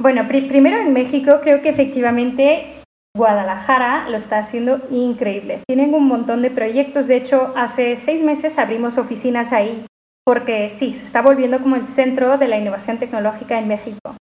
[0.00, 2.79] bueno, primero en México creo que efectivamente
[3.16, 5.62] Guadalajara lo está haciendo increíble.
[5.66, 9.84] Tienen un montón de proyectos, de hecho hace seis meses abrimos oficinas ahí
[10.24, 14.14] porque sí, se está volviendo como el centro de la innovación tecnológica en México.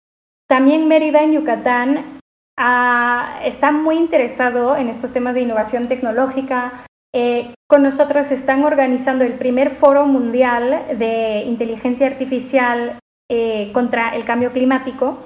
[0.48, 2.20] También Mérida, en Yucatán,
[2.56, 6.84] ah, está muy interesado en estos temas de innovación tecnológica.
[7.14, 12.98] eh, con nosotros están organizando el primer foro mundial de inteligencia artificial
[13.30, 15.18] eh, contra el cambio climático.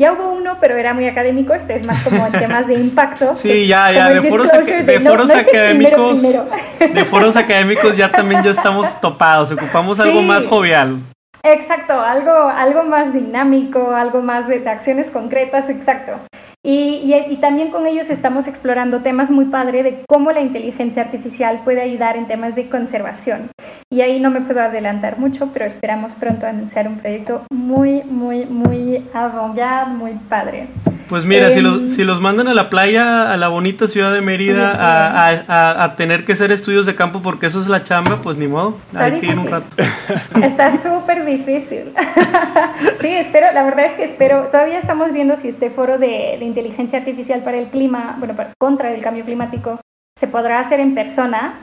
[0.00, 3.36] Ya hubo uno, pero era muy académico, este es más como en temas de impacto.
[3.36, 8.98] Sí, ya, ya, de foros, de, foros académicos, de foros académicos ya también ya estamos
[9.02, 11.00] topados, ocupamos algo más jovial.
[11.42, 16.12] Exacto, algo, algo más dinámico, algo más de, acciones concretas, exacto.
[16.62, 21.80] Y, también con ellos estamos explorando temas muy padre de cómo la inteligencia artificial puede
[21.80, 23.50] ayudar en temas de conservación.
[23.90, 28.44] Y ahí no me puedo adelantar mucho, pero esperamos pronto anunciar un proyecto muy, muy,
[28.44, 30.68] muy avant muy padre.
[31.10, 34.14] Pues mira, si, los, em, si los mandan a la playa, a la bonita ciudad
[34.14, 38.20] de Mérida, a, a, tener que hacer estudios de campo porque eso es la chamba,
[38.22, 39.76] pues ni modo, hay que ir un rato.
[40.40, 41.92] Está súper difícil.
[43.00, 46.44] sí, espero, la verdad es que espero, todavía estamos viendo si este foro de, de
[46.44, 49.80] inteligencia artificial para el clima, bueno, para, contra el cambio climático,
[50.16, 51.60] se podrá hacer en persona.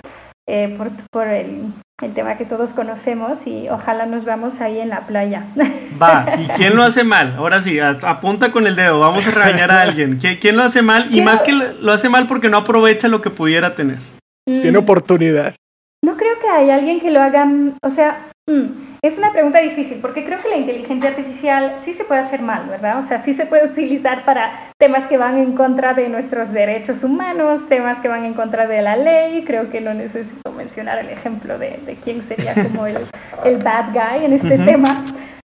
[0.50, 4.88] Eh, por, por el, el, tema que todos conocemos y ojalá nos veamos ahí en
[4.88, 5.46] la playa.
[6.02, 7.36] Va, ¿y quién lo hace mal?
[7.38, 10.18] Ahora sí, apunta con el dedo, vamos a regañar a alguien.
[10.18, 11.08] ¿Quién, lo hace mal?
[11.14, 13.98] Y más que lo hace mal porque no aprovecha lo que pudiera tener.
[14.46, 15.54] Tiene oportunidad.
[16.02, 17.46] No creo que haya alguien que lo haga,
[17.82, 22.04] o sea, mm, es una pregunta difícil porque creo que la inteligencia artificial sí se
[22.04, 23.00] puede hacer mal, ¿verdad?
[23.00, 27.04] O sea, sí se puede utilizar para temas que van en contra de nuestros derechos
[27.04, 29.44] humanos, temas que van en contra de la ley.
[29.44, 32.98] Creo que no necesito mencionar el ejemplo de, de quién sería como el,
[33.46, 35.04] el, bad guy en este tema.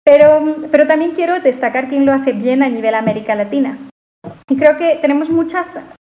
[0.04, 3.78] Pero, pero también quiero destacar quién lo hace bien a nivel América Latina.
[4.50, 5.68] Y creo que tenemos muchas,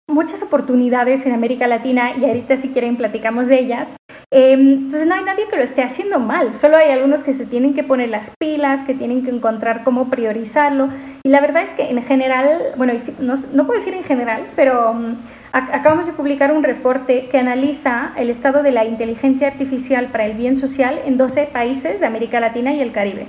[0.08, 3.88] muchas oportunidades en América Latina y ahorita si quieren platicamos de ellas.
[4.30, 7.46] Em, entonces no hay nadie que lo esté haciendo mal, solo hay algunos que se
[7.46, 10.90] tienen que poner las pilas, que tienen que encontrar cómo priorizarlo.
[11.22, 15.16] Y la verdad es que en general, bueno, no, puedo decir en general, pero um,
[15.52, 20.36] acabamos de publicar un reporte que analiza el estado de la inteligencia artificial para el
[20.36, 23.28] bien social en 12 países de América Latina y el Caribe.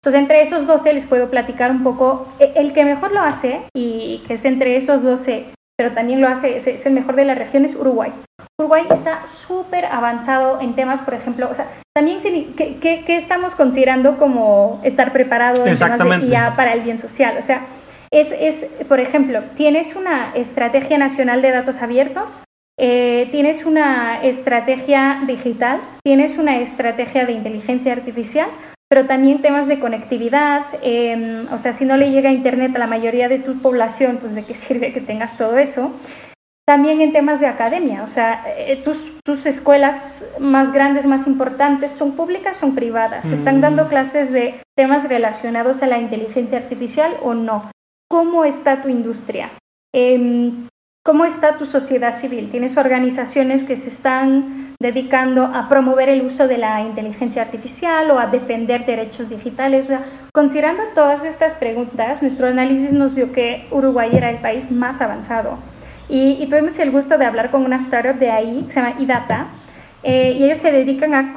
[0.00, 3.62] Entonces, entre esos 12 les puedo platicar un poco e, el que mejor lo hace
[3.74, 7.34] y que es entre esos 12, pero también lo hace, es el mejor de la
[7.34, 8.12] región, es Uruguay.
[8.58, 12.20] Uruguay está súper avanzado en temas, por ejemplo, o sea, también
[12.56, 17.36] ¿qué, estamos considerando como estar preparado en temas de IA para el bien social?
[17.38, 17.66] O sea,
[18.10, 22.32] es, es, por ejemplo, tienes una estrategia nacional de datos abiertos,
[22.78, 28.48] eh, tienes una estrategia digital, tienes una estrategia de inteligencia artificial,
[28.88, 32.86] pero también temas de conectividad, em, o sea, si no le llega Internet a la
[32.86, 35.92] mayoría de tu población, pues de qué sirve que tengas todo eso.
[36.66, 41.92] También en temas de academia, o sea, eh, tus, tus escuelas más grandes, más importantes,
[41.92, 43.24] ¿son públicas, son privadas?
[43.24, 43.88] ¿Se están dando mm.
[43.88, 47.70] clases de temas relacionados a la inteligencia artificial o no?
[48.10, 49.52] ¿Cómo está tu industria?
[49.94, 50.66] Em,
[51.04, 52.50] ¿Cómo está tu sociedad civil?
[52.50, 58.18] ¿Tienes organizaciones que se están dedicando a promover el uso de la inteligencia artificial o
[58.18, 59.84] a defender derechos digitales?
[59.84, 60.04] O sea,
[60.34, 65.58] considerando todas estas preguntas, nuestro análisis nos dio que Uruguay era el país más avanzado
[66.08, 69.48] y, tuvimos el gusto de hablar con una startup de ahí que se llama iData.
[70.02, 71.34] Eh, y ellos se dedican a...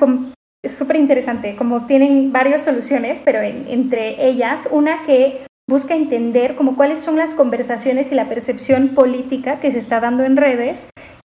[0.64, 6.76] Es súper interesante, como tienen varias soluciones, pero entre ellas una que busca entender como
[6.76, 10.86] cuáles son las conversaciones y la percepción política que se está dando en redes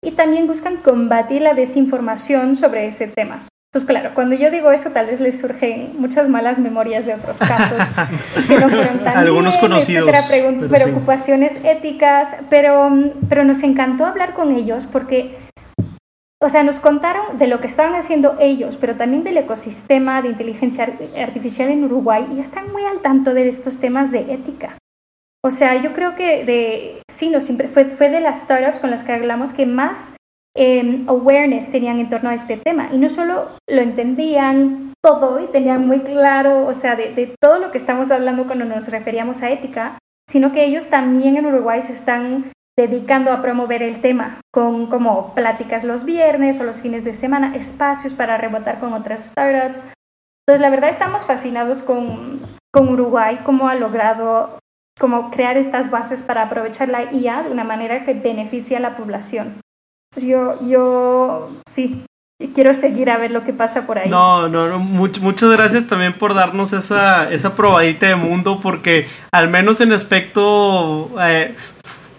[0.04, 3.48] y también buscan combatir la desinformación sobre ese tema.
[3.76, 7.38] Entonces, claro, cuando yo digo eso, tal vez les surgen muchas malas memorias de otros
[7.38, 7.78] casos
[8.48, 10.10] que no fueron tan Algunos conocidos.
[10.70, 12.90] preocupaciones éticas, pero,
[13.28, 15.38] pero nos encantó hablar con ellos porque,
[16.42, 20.30] o sea, nos contaron de lo que estaban haciendo ellos, pero también del ecosistema de
[20.30, 20.88] inteligencia
[21.22, 24.78] artificial en Uruguay y están muy al tanto de estos temas de ética.
[25.44, 28.90] O sea, yo creo que de, sí, no, siempre fue, fue de las startups con
[28.90, 30.14] las que hablamos que más
[30.58, 32.90] Em, awareness tenían en torno a este tema.
[32.92, 37.72] Y no solo lo entendían todo y tenían muy claro, o sea, de, todo lo
[37.72, 39.98] que estamos hablando cuando nos referíamos a ética,
[40.30, 45.34] sino que ellos también en Uruguay se están dedicando a promover el tema con como
[45.34, 49.84] pláticas los viernes o los fines de semana, espacios para rebotar con otras startups.
[50.48, 52.42] Entonces, la verdad estamos fascinados con,
[52.74, 54.60] con Uruguay, cómo ha logrado
[55.00, 58.96] como crear estas bases para aprovechar la IA de una manera que beneficie a la
[58.96, 59.60] población.
[60.18, 62.06] Yo, yo sí,
[62.54, 64.10] quiero seguir a ver lo que pasa por ahí.
[64.10, 69.50] No, no, no muchas gracias también por darnos esa, esa probadita de mundo, porque al
[69.50, 71.56] menos en aspecto eh,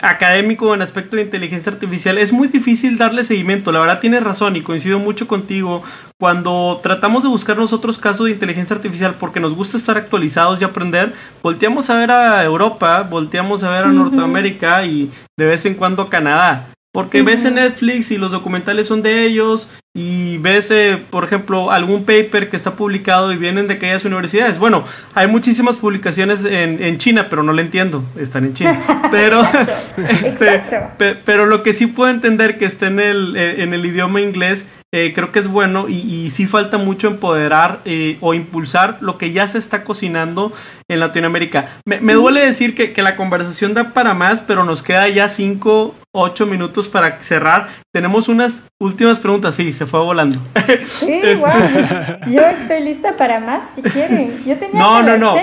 [0.00, 3.72] académico, en aspecto de inteligencia artificial, es muy difícil darle seguimiento.
[3.72, 5.82] La verdad tienes razón y coincido mucho contigo.
[6.18, 10.64] Cuando tratamos de buscar nosotros casos de inteligencia artificial porque nos gusta estar actualizados y
[10.64, 15.74] aprender, volteamos a ver a Europa, volteamos a ver a Norteamérica y de vez en
[15.74, 20.70] cuando a Canadá Porque ves en Netflix y los documentales son de ellos y ves,
[20.70, 24.58] eh, por ejemplo, algún paper que está publicado y vienen de aquellas universidades.
[24.58, 24.82] Bueno,
[25.14, 28.82] hay muchísimas publicaciones en, en China, pero no le entiendo, están en China.
[29.10, 29.46] Pero,
[30.08, 30.62] este,
[31.24, 34.66] pero lo que sí puedo entender que esté en el, eh, en el idioma inglés
[34.92, 39.32] eh, creo que es bueno y, sí falta mucho empoderar eh, o impulsar lo que
[39.32, 40.52] ya se está cocinando
[40.88, 41.68] en Latinoamérica.
[41.84, 45.94] Me, duele decir que, que, la conversación da para más, pero nos queda ya cinco,
[46.16, 47.68] ocho minutos para cerrar.
[47.92, 49.54] Tenemos unas últimas preguntas.
[49.54, 50.40] Sí, se fue volando.
[50.84, 54.36] Sí, este, Yo estoy lista para más si quieren.
[54.44, 55.36] Yo tenía no, no, no.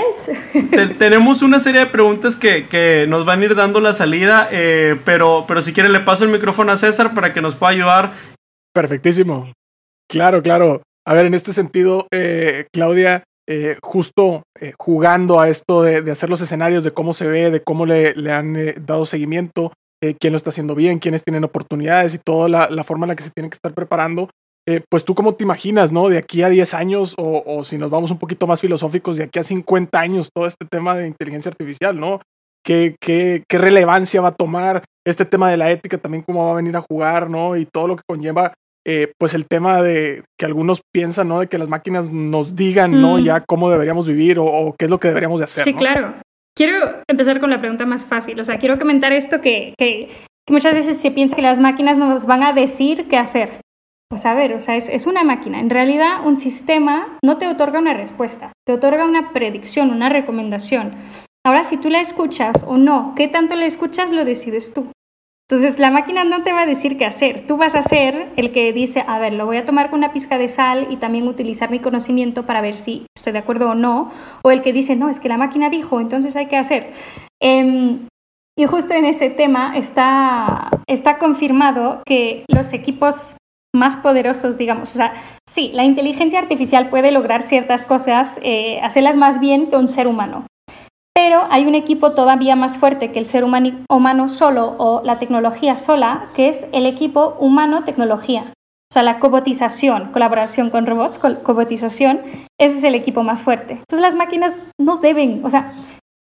[0.98, 5.00] tenemos una serie de preguntas que, que, nos van a ir dando la salida, eh,
[5.06, 8.12] pero, pero si quieren le paso el micrófono a César para que nos pueda ayudar
[8.74, 9.54] Perfectísimo.
[10.10, 10.82] Claro, claro.
[11.06, 16.30] A ver, en este sentido, eh, Claudia, eh, justo eh, jugando a esto de, hacer
[16.30, 19.74] los escenarios, de cómo se ve, de cómo le, han dado seguimiento,
[20.20, 23.24] quién lo está haciendo bien, quiénes tienen oportunidades y toda la, forma en la que
[23.24, 24.30] se tienen que estar preparando.
[24.90, 26.10] pues tú cómo te imaginas, ¿no?
[26.10, 29.26] De aquí a 10 años o, o, si nos vamos un poquito más filosóficos, de
[29.26, 32.22] aquí a 50 años, todo este tema de inteligencia artificial, ¿no?
[32.66, 36.54] ¿Qué, qué, qué relevancia va a tomar este tema de la ética también, cómo va
[36.54, 37.58] a venir a jugar, ¿no?
[37.58, 38.54] Y todo lo que conlleva
[38.86, 41.40] eh, pues el tema de que algunos piensan, ¿no?
[41.40, 43.18] De que las máquinas nos digan, ¿no?
[43.18, 43.24] Mm.
[43.24, 45.64] Ya cómo deberíamos vivir o, qué es lo que deberíamos de hacer.
[45.64, 46.16] Sí, claro.
[46.56, 48.40] Quiero empezar con la pregunta más fácil.
[48.40, 49.74] O sea, quiero comentar esto que,
[50.50, 53.62] muchas veces se piensa que las máquinas nos van a decir qué hacer.
[54.10, 55.60] Pues a ver, o sea, es, es, una máquina.
[55.60, 60.94] En realidad, un sistema no te otorga una respuesta, te otorga una predicción, una recomendación.
[61.44, 64.93] Ahora, si tú la escuchas o no, qué tanto la escuchas, lo decides tú.
[65.54, 68.52] Entonces la máquina no te va a decir qué hacer, tú vas a ser el
[68.52, 71.28] que dice, a ver, lo voy a tomar con una pizca de sal y también
[71.28, 74.96] utilizar mi conocimiento para ver si estoy de acuerdo o no, o el que dice,
[74.96, 76.94] no, es que la máquina dijo, entonces hay que hacer.
[77.40, 78.08] Em,
[78.58, 83.36] y justo en ese tema está, está confirmado que los equipos
[83.76, 85.14] más poderosos, digamos, o sea,
[85.48, 90.08] sí, la inteligencia artificial puede lograr ciertas cosas, eh, hacerlas más bien que un ser
[90.08, 90.48] humano,
[91.14, 95.76] pero hay un equipo todavía más fuerte que el ser humano solo o la tecnología
[95.76, 98.54] sola, que es el equipo humano-tecnología.
[98.92, 102.22] O sea, la cobotización, colaboración con robots, cobotización,
[102.60, 103.74] ese es el equipo más fuerte.
[103.74, 105.74] Entonces las máquinas no deben, o sea,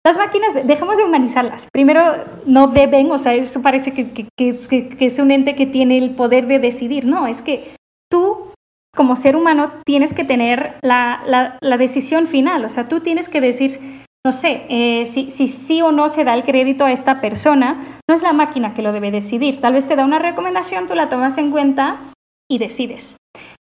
[0.06, 1.68] las máquinas, dejemos de humanizarlas.
[1.72, 2.02] Primero,
[2.46, 6.60] no deben, o sea, eso parece que, es un ente que tiene el poder de
[6.60, 7.06] decidir.
[7.06, 7.76] No, es que
[8.10, 8.52] tú,
[8.96, 12.66] como ser humano, tienes que tener la, la decisión final.
[12.66, 16.34] O sea, tú tienes que decir, no sé, eh, si, sí o no se da
[16.34, 19.62] el crédito a esta persona, no es la máquina que lo debe decidir.
[19.62, 22.00] Tal vez te da una recomendación, tú la tomas en cuenta
[22.50, 23.16] y decides.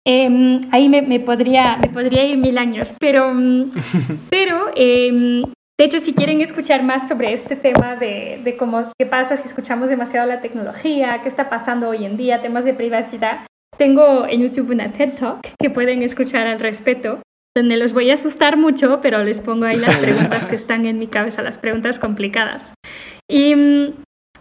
[0.06, 3.72] Em, ahí me, podría, me podría ir mil años, pero, mm,
[4.30, 9.06] pero em, de hecho, si quieren escuchar más sobre este tema de, de cómo qué
[9.06, 13.48] pasa si escuchamos demasiado la tecnología, qué está pasando hoy en día, temas de privacidad,
[13.78, 17.22] tengo en YouTube una TED Talk que pueden escuchar al respecto
[17.56, 21.00] donde los voy a asustar mucho, pero les pongo ahí las preguntas que están en
[21.00, 22.64] mi cabeza, las preguntas complicadas.
[23.30, 23.54] Y,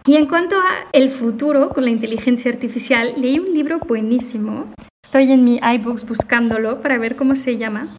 [0.05, 4.73] y en cuanto a el futuro con la inteligencia artificial, leí un libro buenísimo.
[5.03, 7.95] Estoy en mi iBooks buscándolo para ver cómo se llama.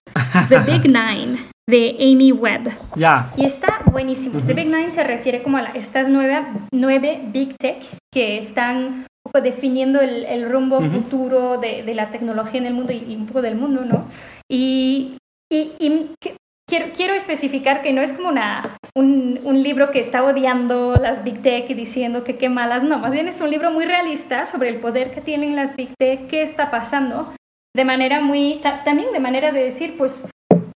[0.49, 2.73] The Big Nine de Amy Webb.
[2.97, 3.33] Ya.
[3.37, 4.41] Y está buenísimo.
[4.47, 7.83] The Big Nine se refiere como a estas nueve, nueve Big Tech
[8.13, 9.07] que están
[9.39, 13.57] definiendo el, rumbo futuro de, de, la tecnología en el mundo y, un poco del
[13.57, 14.09] mundo, ¿no?
[14.49, 15.19] Y,
[15.53, 16.11] y,
[16.69, 18.63] quiero, quiero, especificar que no es como una,
[18.95, 22.99] un, un, libro que está odiando las Big Tech y diciendo que qué malas, no,
[22.99, 26.29] más bien es un libro muy realista sobre el poder que tienen las Big Tech,
[26.29, 27.35] qué está pasando,
[27.75, 30.15] de manera muy, también de manera de decir, pues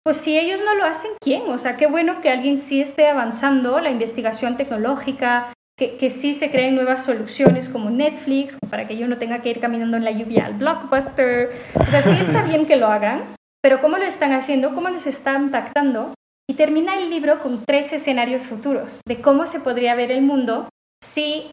[0.05, 1.49] pues si ellos no lo hacen, ¿quién?
[1.49, 6.33] O sea, qué bueno que alguien sí esté avanzando la investigación tecnológica, que, que, sí
[6.33, 10.05] se creen nuevas soluciones como Netflix, para que yo no tenga que ir caminando en
[10.05, 11.51] la lluvia al blockbuster.
[11.79, 14.73] O sea, sí está bien que lo hagan, pero ¿cómo lo están haciendo?
[14.73, 16.13] ¿Cómo les están impactando?
[16.47, 20.69] Y termina el libro con tres escenarios futuros de cómo se podría ver el mundo
[21.03, 21.49] si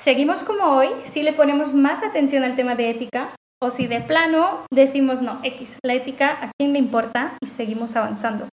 [0.00, 4.00] seguimos como hoy, si le ponemos más atención al tema de ética, o si de
[4.00, 7.38] plano decimos no, X, la ética, ¿a quién le importa?
[7.40, 8.48] Y seguimos avanzando.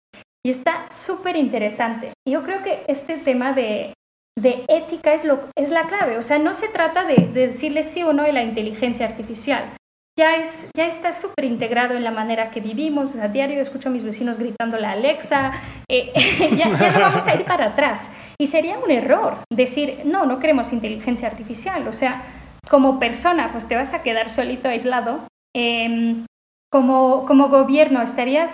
[0.45, 2.14] Y está súper interesante.
[2.28, 3.93] Yo creo que este tema de
[4.38, 6.17] de ética es, lo, es la clave.
[6.17, 9.73] O sea, no se trata de, decirle sí o no a la inteligencia artificial.
[10.17, 13.15] Ya, es, ya está súper integrado en la manera que vivimos.
[13.15, 15.51] A diario escucho a mis vecinos gritándole a Alexa.
[15.88, 16.11] Eh,
[16.57, 18.09] ya, ya, no vamos a ir para atrás.
[18.38, 21.88] Y sería un error decir, no, no queremos inteligencia artificial.
[21.88, 22.23] O sea,
[22.69, 25.27] como persona, pues te vas a quedar solito, aislado.
[25.55, 26.25] Em,
[26.71, 28.51] como, como gobierno, estarías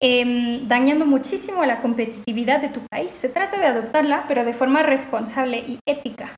[0.00, 3.10] Em, dañando muchísimo la competitividad de tu país.
[3.10, 6.36] Se trata de adoptarla, pero de forma responsable y ética.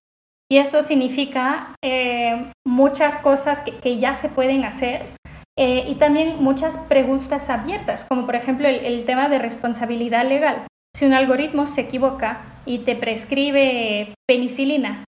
[0.51, 5.15] Y eso significa eh, muchas cosas que, ya se pueden hacer
[5.57, 10.67] eh, y también muchas preguntas abiertas, como por ejemplo el, tema de responsabilidad legal.
[10.97, 15.05] Si un algoritmo se equivoca y te prescribe penicilina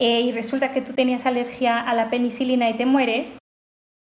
[0.00, 3.36] eh, y resulta que tú tenías alergia a la penicilina y te mueres,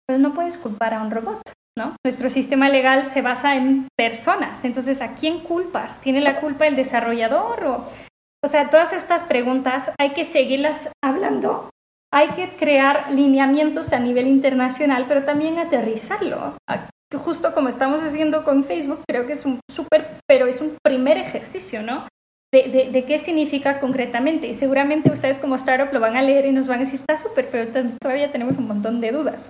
[0.07, 1.56] pues no puedes culpar a un robot.
[1.77, 1.97] ¿No?
[2.05, 6.01] Nuestro sistema legal se basa en personas, entonces ¿a quién culpas?
[6.01, 7.89] ¿Tiene la culpa el desarrollador o
[8.47, 11.71] o sea, todas estas preguntas hay que seguirlas hablando,
[12.13, 16.57] hay que crear lineamientos a nivel internacional, pero también aterrizarlo.
[17.13, 21.17] Justo como estamos haciendo con Facebook, creo que es un súper, pero es un primer
[21.17, 22.07] ejercicio, ¿no?
[22.53, 24.47] De, de, qué significa concretamente.
[24.47, 27.19] Y seguramente ustedes como startup lo van a leer y nos van a decir, está
[27.19, 27.67] súper, pero
[28.01, 29.43] todavía tenemos un montón de dudas.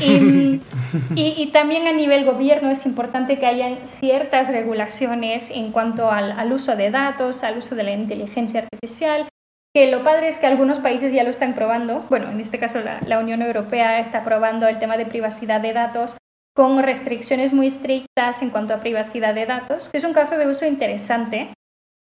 [0.00, 6.76] Y, también a nivel gobierno es importante que haya ciertas regulaciones en cuanto al, uso
[6.76, 9.28] de datos, al uso de la inteligencia artificial,
[9.74, 12.04] que lo padre es que algunos países ya lo están probando.
[12.08, 16.16] Bueno, en este caso la, Unión Europea está probando el tema de privacidad de datos
[16.54, 20.46] con restricciones muy estrictas en cuanto a privacidad de datos, que es un caso de
[20.46, 21.52] uso interesante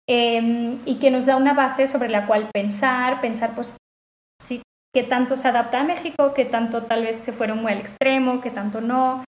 [0.09, 3.77] eh, y que nos da una base sobre la cual pensar, pensar pues,
[4.43, 4.63] si
[4.95, 8.41] qué tanto se adapta a México, qué tanto tal vez se fueron muy al extremo,
[8.41, 9.25] qué tanto no.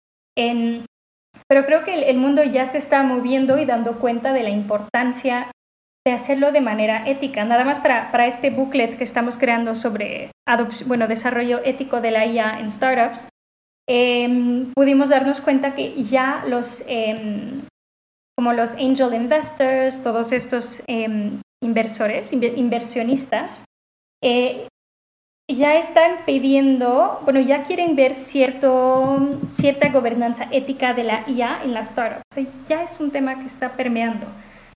[1.49, 5.51] pero creo que el, mundo ya se está moviendo y dando cuenta de la importancia
[6.07, 7.45] de hacerlo de manera ética.
[7.45, 10.31] Nada más para, para este booklet que estamos creando sobre
[10.87, 13.27] bueno, desarrollo ético de la IA en startups,
[13.89, 17.63] em, pudimos darnos cuenta que ya los, em,
[18.37, 23.65] como los angel investors, todos estos em, inversores, inversionistas,
[24.23, 24.69] eh,
[25.51, 31.75] ya están pidiendo, bueno, ya quieren ver cierto, cierta gobernanza ética de la IA en
[31.75, 32.23] las startups.
[32.69, 34.27] ya es un tema que está permeando.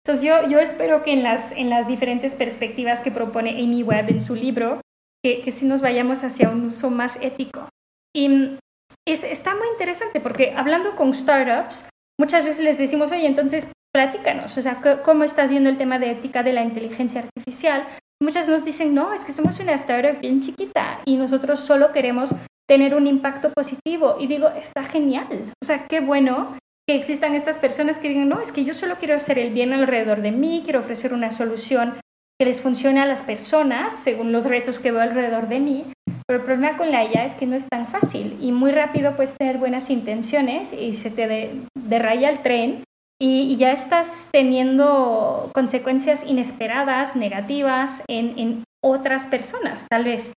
[0.05, 4.11] Entonces yo, yo espero que en las, en las diferentes perspectivas que propone Amy Webb
[4.11, 4.81] en su libro,
[5.23, 7.69] que, que sí nos vayamos hacia un uso más ético.
[8.15, 8.59] Y
[9.07, 11.85] es, está muy interesante porque hablando con startups,
[12.19, 16.11] muchas veces les decimos, oye, entonces platícanos, o sea, ¿cómo estás viendo el tema de
[16.11, 17.87] ética de la inteligencia artificial?
[18.21, 22.31] Muchas nos dicen, no, es que somos una startup bien chiquita y nosotros solo queremos
[22.69, 24.17] tener un impacto positivo.
[24.19, 25.53] Y digo, está genial.
[25.63, 26.57] O sea, qué bueno
[26.87, 29.73] que existan estas personas que digan, no, es que yo solo quiero hacer el bien
[29.73, 31.95] alrededor de mí, quiero ofrecer una solución
[32.41, 35.85] que les funcione a las personas según los retos que veo alrededor de mí.
[36.27, 39.17] Pero el problema con la IA es que no es tan fácil y muy rápido
[39.17, 42.85] puedes tener buenas intenciones y se te derraya el tren
[43.21, 50.31] y, ya estás teniendo consecuencias inesperadas, negativas en, otras personas, tal vez.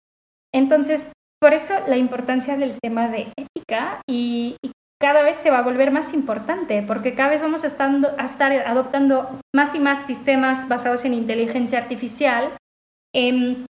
[0.53, 1.05] Entonces,
[1.41, 4.55] por eso la importancia del tema de ética y,
[5.01, 7.67] cada vez se va a volver más importante, porque cada vez vamos a,
[8.17, 12.57] a estar adoptando más y más sistemas basados en inteligencia artificial.
[13.15, 13.65] Em,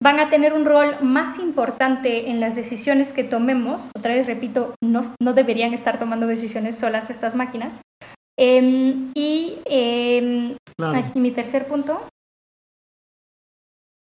[0.00, 3.90] van a tener un rol más importante en las decisiones que tomemos.
[3.96, 7.80] Otra vez repito, no, no deberían estar tomando decisiones solas estas máquinas,
[8.38, 10.56] Em, y, eh,
[11.14, 12.00] mi tercer punto.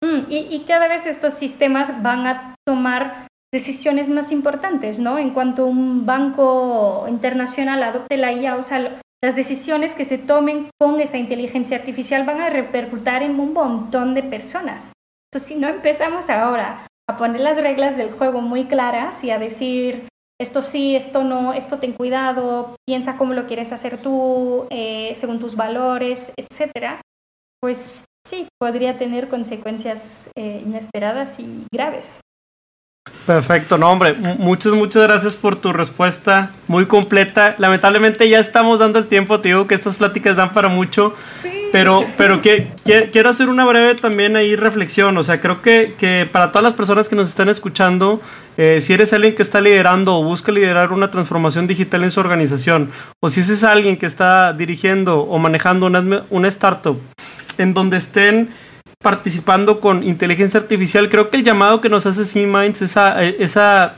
[0.01, 5.17] Mm, y, cada vez estos sistemas van a tomar decisiones más importantes, ¿no?
[5.17, 10.69] En cuanto un banco internacional adopte la IA, o sea, las decisiones que se tomen
[10.79, 14.91] con esa inteligencia artificial van a repercutir en un montón de personas.
[15.31, 19.39] Entonces, si no empezamos ahora a poner las reglas del juego muy claras y a
[19.39, 20.07] decir,
[20.39, 25.39] esto sí, esto no, esto ten cuidado, piensa cómo lo quieres hacer tú, eh, según
[25.39, 27.01] tus valores, etcétera,
[27.61, 27.77] pues
[28.27, 30.01] sí, podría tener consecuencias
[30.35, 32.05] eh, inesperadas y graves.
[33.25, 37.55] Perfecto, no hombre, muchas, muchas gracias por tu respuesta, muy completa.
[37.57, 41.13] Lamentablemente ya estamos dando el tiempo, te digo que estas pláticas dan para mucho,
[41.71, 46.27] pero, pero que, quiero hacer una breve también ahí reflexión, o sea, creo que, que
[46.31, 48.21] para todas las personas que nos están escuchando,
[48.57, 52.19] eh, si eres alguien que está liderando o busca liderar una transformación digital en su
[52.19, 52.91] organización,
[53.21, 56.99] o si es alguien que está dirigiendo o manejando una, una startup
[57.57, 58.49] en donde estén
[59.01, 62.97] participando con inteligencia artificial, creo que el llamado que nos hace C-Minds es
[63.39, 63.97] es a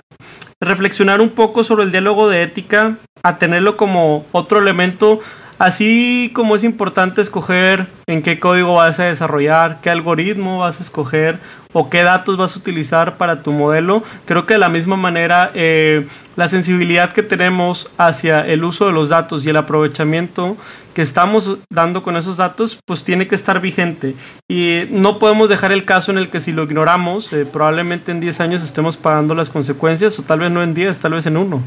[0.62, 5.20] reflexionar un poco sobre el diálogo de ética, a tenerlo como otro elemento,
[5.62, 10.84] así como es importante escoger en qué código vas a desarrollar, qué algoritmo vas a
[10.84, 11.40] escoger
[11.74, 14.04] o qué datos vas a utilizar para tu modelo.
[14.26, 18.94] Creo que de la misma manera eh, la sensibilidad que tenemos hacia el uso de
[18.94, 20.58] los datos y el aprovechamiento
[20.94, 24.16] que estamos dando con esos datos, pues tiene que estar vigente.
[24.50, 28.20] Y no podemos dejar el caso en el que si lo ignoramos, eh, probablemente en
[28.20, 31.38] 10 años estemos pagando las consecuencias, o tal vez no en 10, tal vez en
[31.38, 31.62] uno.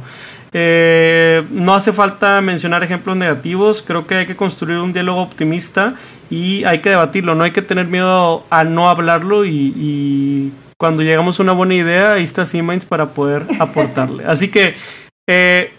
[0.56, 5.94] Eh, no hace falta mencionar ejemplos negativos, creo que hay que construir un diálogo optimista
[6.30, 9.72] y hay que debatirlo, no hay que tener miedo a no hablarlo y,
[10.76, 14.24] cuando llegamos a una buena idea, ahí está Siemens para poder aportarle.
[14.26, 14.74] Así que
[15.28, 15.72] eh,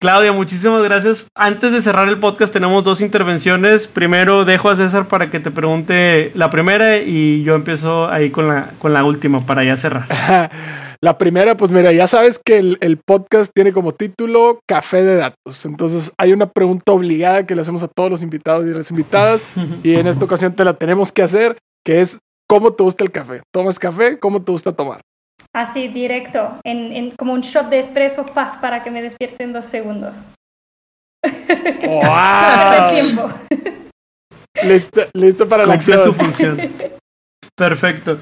[0.00, 1.26] Claudia, muchísimas gracias.
[1.34, 3.86] Antes de cerrar el podcast tenemos dos intervenciones.
[3.86, 8.48] Primero dejo a César para que te pregunte la primera y yo empiezo ahí con
[8.48, 10.06] la, con la última para ya cerrar.
[11.02, 15.64] La primera, pues mira, ya sabes que el, podcast tiene como título Café de Datos.
[15.64, 19.40] Entonces hay una pregunta obligada que le hacemos a todos los invitados y las invitadas
[19.82, 21.56] y en esta ocasión te la tenemos que hacer,
[21.86, 22.18] que es
[22.50, 23.42] ¿cómo te gusta el café?
[23.52, 24.18] ¿Tomas café?
[24.18, 25.00] ¿Cómo te gusta tomar?
[25.54, 29.66] Así, directo, en, como un shot de espresso paz para que me despierte en dos
[29.66, 30.16] segundos.
[31.24, 32.90] ¡Wow!
[32.92, 33.30] tiempo.
[34.64, 36.02] listo, listo para la acción.
[36.02, 36.58] su función.
[37.56, 38.18] Perfecto.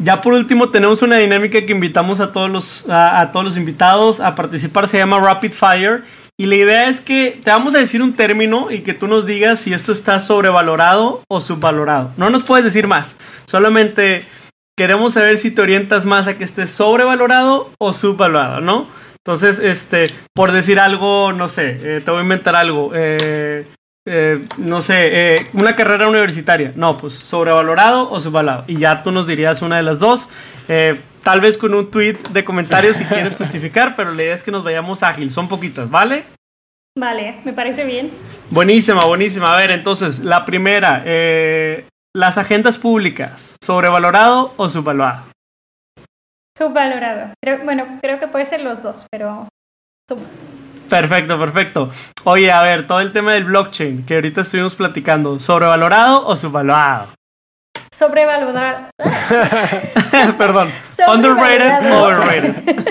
[0.00, 4.20] Ya por último tenemos una dinámica que invitamos a todos los a, todos los invitados
[4.20, 6.04] a participar, se llama Rapid Fire
[6.38, 9.26] y la idea es que te vamos a decir un término y que tú nos
[9.26, 12.12] digas si esto está sobrevalorado o subvalorado.
[12.16, 13.16] No nos puedes decir más,
[13.46, 14.26] solamente
[14.76, 18.88] queremos saber si te orientas más a que esté sobrevalorado o subvalorado, ¿no?
[19.18, 22.90] Entonces, este, por decir algo, no sé, eh, te voy a inventar algo.
[22.94, 23.66] Eh,
[24.06, 26.72] eh, no sé, una carrera universitaria.
[26.76, 28.64] No, pues sobrevalorado o subvalorado.
[28.66, 30.28] Y ya tú nos dirías una de las dos.
[31.22, 34.50] tal vez con un tweet de comentarios si quieres justificar, pero la idea es que
[34.50, 35.30] nos vayamos ágil.
[35.30, 36.24] Son poquitas, ¿vale?
[36.96, 38.10] Vale, me parece bien.
[38.50, 39.54] Buenísima, buenísima.
[39.54, 41.02] A ver, entonces, la primera,
[42.14, 45.34] las agendas públicas, ¿sobrevalorado o subvalorado?
[46.56, 47.32] Subvalorado.
[47.64, 49.48] bueno, creo que puede ser los dos, pero
[50.94, 51.90] Perfecto, perfecto.
[52.22, 57.08] Oye, a ver, todo el tema del blockchain que ahorita estuvimos platicando, ¿sobrevalorado o subvalorado?
[57.92, 58.90] Sobrevalorado.
[60.38, 60.70] Perdón.
[61.08, 62.54] Underrated o overrated.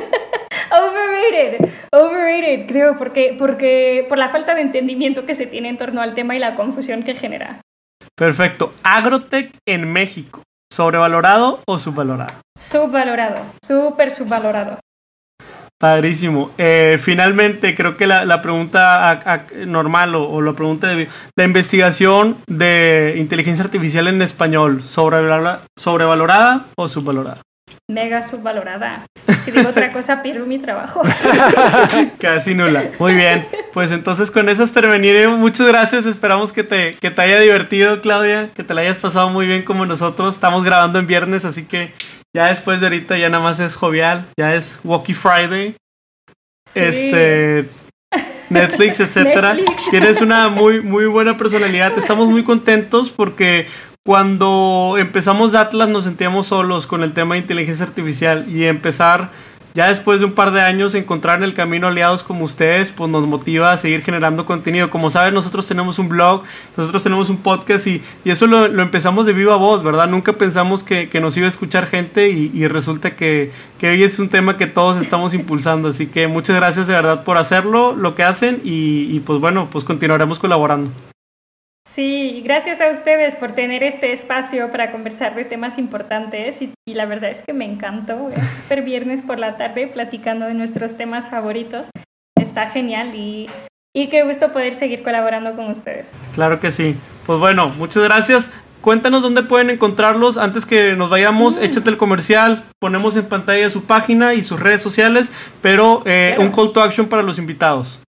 [0.82, 1.70] overrated.
[1.94, 6.14] Overrated, creo, porque, porque por la falta de entendimiento que se tiene en torno al
[6.14, 7.62] tema y la confusión que genera.
[8.16, 8.72] Perfecto.
[8.84, 10.42] Agrotech en México.
[10.74, 12.34] ¿Sobrevalorado o subvalorado?
[12.70, 13.42] Subvalorado.
[13.66, 14.80] Súper subvalorado.
[15.84, 16.52] Padrísimo.
[16.58, 23.66] Eh, finalmente, creo que la, pregunta normal o, la pregunta de la investigación de inteligencia
[23.66, 27.42] artificial en español, ¿sobrevalorada o subvalorada?
[27.92, 29.06] mega subvalorada.
[29.44, 31.02] Si digo otra cosa, pierdo mi trabajo.
[32.20, 32.92] Casi nula.
[32.98, 33.46] Muy bien.
[33.74, 35.38] Pues entonces con eso terminaremos.
[35.38, 36.06] Muchas gracias.
[36.06, 38.52] Esperamos que te, que te haya divertido, Claudia.
[38.56, 40.36] Que te la hayas pasado muy bien como nosotros.
[40.36, 41.92] Estamos grabando en viernes, así que
[42.36, 44.28] ya después de ahorita ya nada más es jovial.
[44.38, 45.76] Ya es Walkie Friday.
[46.74, 47.70] Este.
[48.50, 49.58] Netflix, etcétera.
[49.92, 51.98] Tienes una muy, muy buena personalidad.
[51.98, 53.68] Estamos muy contentos porque
[54.06, 59.32] cuando empezamos Atlas nos sentíamos solos con el tema de inteligencia artificial y empezar
[59.74, 63.10] ya después de un par de años encontrar en el camino aliados como ustedes, pues
[63.10, 64.90] nos motiva a seguir generando contenido.
[64.90, 66.44] Como saben, nosotros tenemos un blog,
[66.78, 70.08] nosotros tenemos un podcast y, eso lo, empezamos de viva voz, ¿verdad?
[70.08, 73.52] Nunca pensamos que, nos iba a escuchar gente y, resulta que,
[73.82, 75.88] hoy es un tema que todos estamos impulsando.
[75.88, 79.70] Así que muchas gracias de verdad por hacerlo, lo que hacen y, y pues bueno,
[79.72, 80.92] pues continuaremos colaborando.
[81.96, 87.06] Sí, gracias a ustedes por tener este espacio para conversar de temas importantes y, la
[87.06, 88.30] verdad es que me encantó.
[88.30, 91.86] Es super viernes por la tarde platicando de nuestros temas favoritos.
[92.36, 93.48] Está genial y,
[93.94, 96.08] y qué gusto poder seguir colaborando con ustedes.
[96.34, 96.98] Claro que sí.
[97.28, 98.52] Pues bueno, muchas gracias.
[98.82, 100.38] Cuéntanos dónde pueden encontrarlos.
[100.38, 101.64] Antes que nos vayamos, mm.
[101.64, 102.64] échate el comercial.
[102.80, 105.32] Ponemos en pantalla su página y sus redes sociales,
[105.62, 108.02] pero eh, un call to action para los invitados.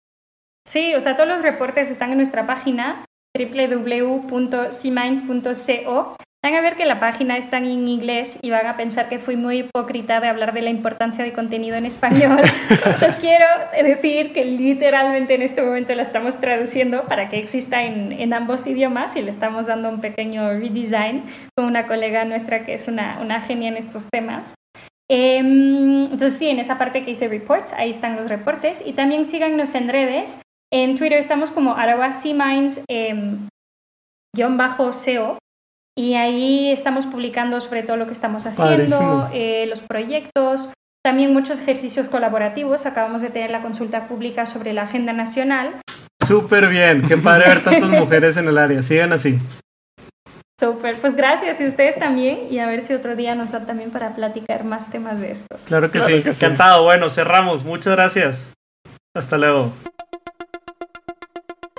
[0.72, 3.06] Sí, o sea, todos los reportes están en nuestra página
[3.36, 6.16] www.cminds.co.
[6.44, 9.36] Van a ver que la página está en inglés y van a pensar que fui
[9.36, 12.40] muy hipócrita de hablar de la importancia de contenido en español.
[12.70, 13.48] Entonces quiero
[13.84, 18.68] decir que literalmente en este momento la estamos traduciendo para que exista en, en ambos
[18.68, 21.24] idiomas y le estamos dando un pequeño redesign
[21.56, 24.46] con una colega nuestra que es una, una genia en estos temas.
[25.08, 29.26] Em, entonces sí, en esa parte que hice reports, ahí están los reportes y también
[29.26, 30.36] síganos en redes.
[30.72, 32.12] En Twitter estamos como arroba
[32.88, 33.48] em,
[34.58, 35.38] bajo SEO
[35.98, 40.70] y ahí estamos publicando sobre todo lo que estamos haciendo, eh, los proyectos,
[41.04, 42.86] también muchos ejercicios colaborativos.
[42.86, 45.82] Acabamos de tener la consulta pública sobre la agenda nacional.
[46.26, 48.82] Súper bien, qué padre ver tantas mujeres en el área.
[48.82, 49.40] Sigan así.
[50.60, 53.92] Súper, pues gracias y ustedes también y a ver si otro día nos da también
[53.92, 55.62] para platicar más temas de estos.
[55.66, 56.84] Claro que sí, encantado.
[56.84, 57.64] Bueno, cerramos.
[57.64, 58.54] Muchas gracias.
[59.14, 59.74] Hasta luego.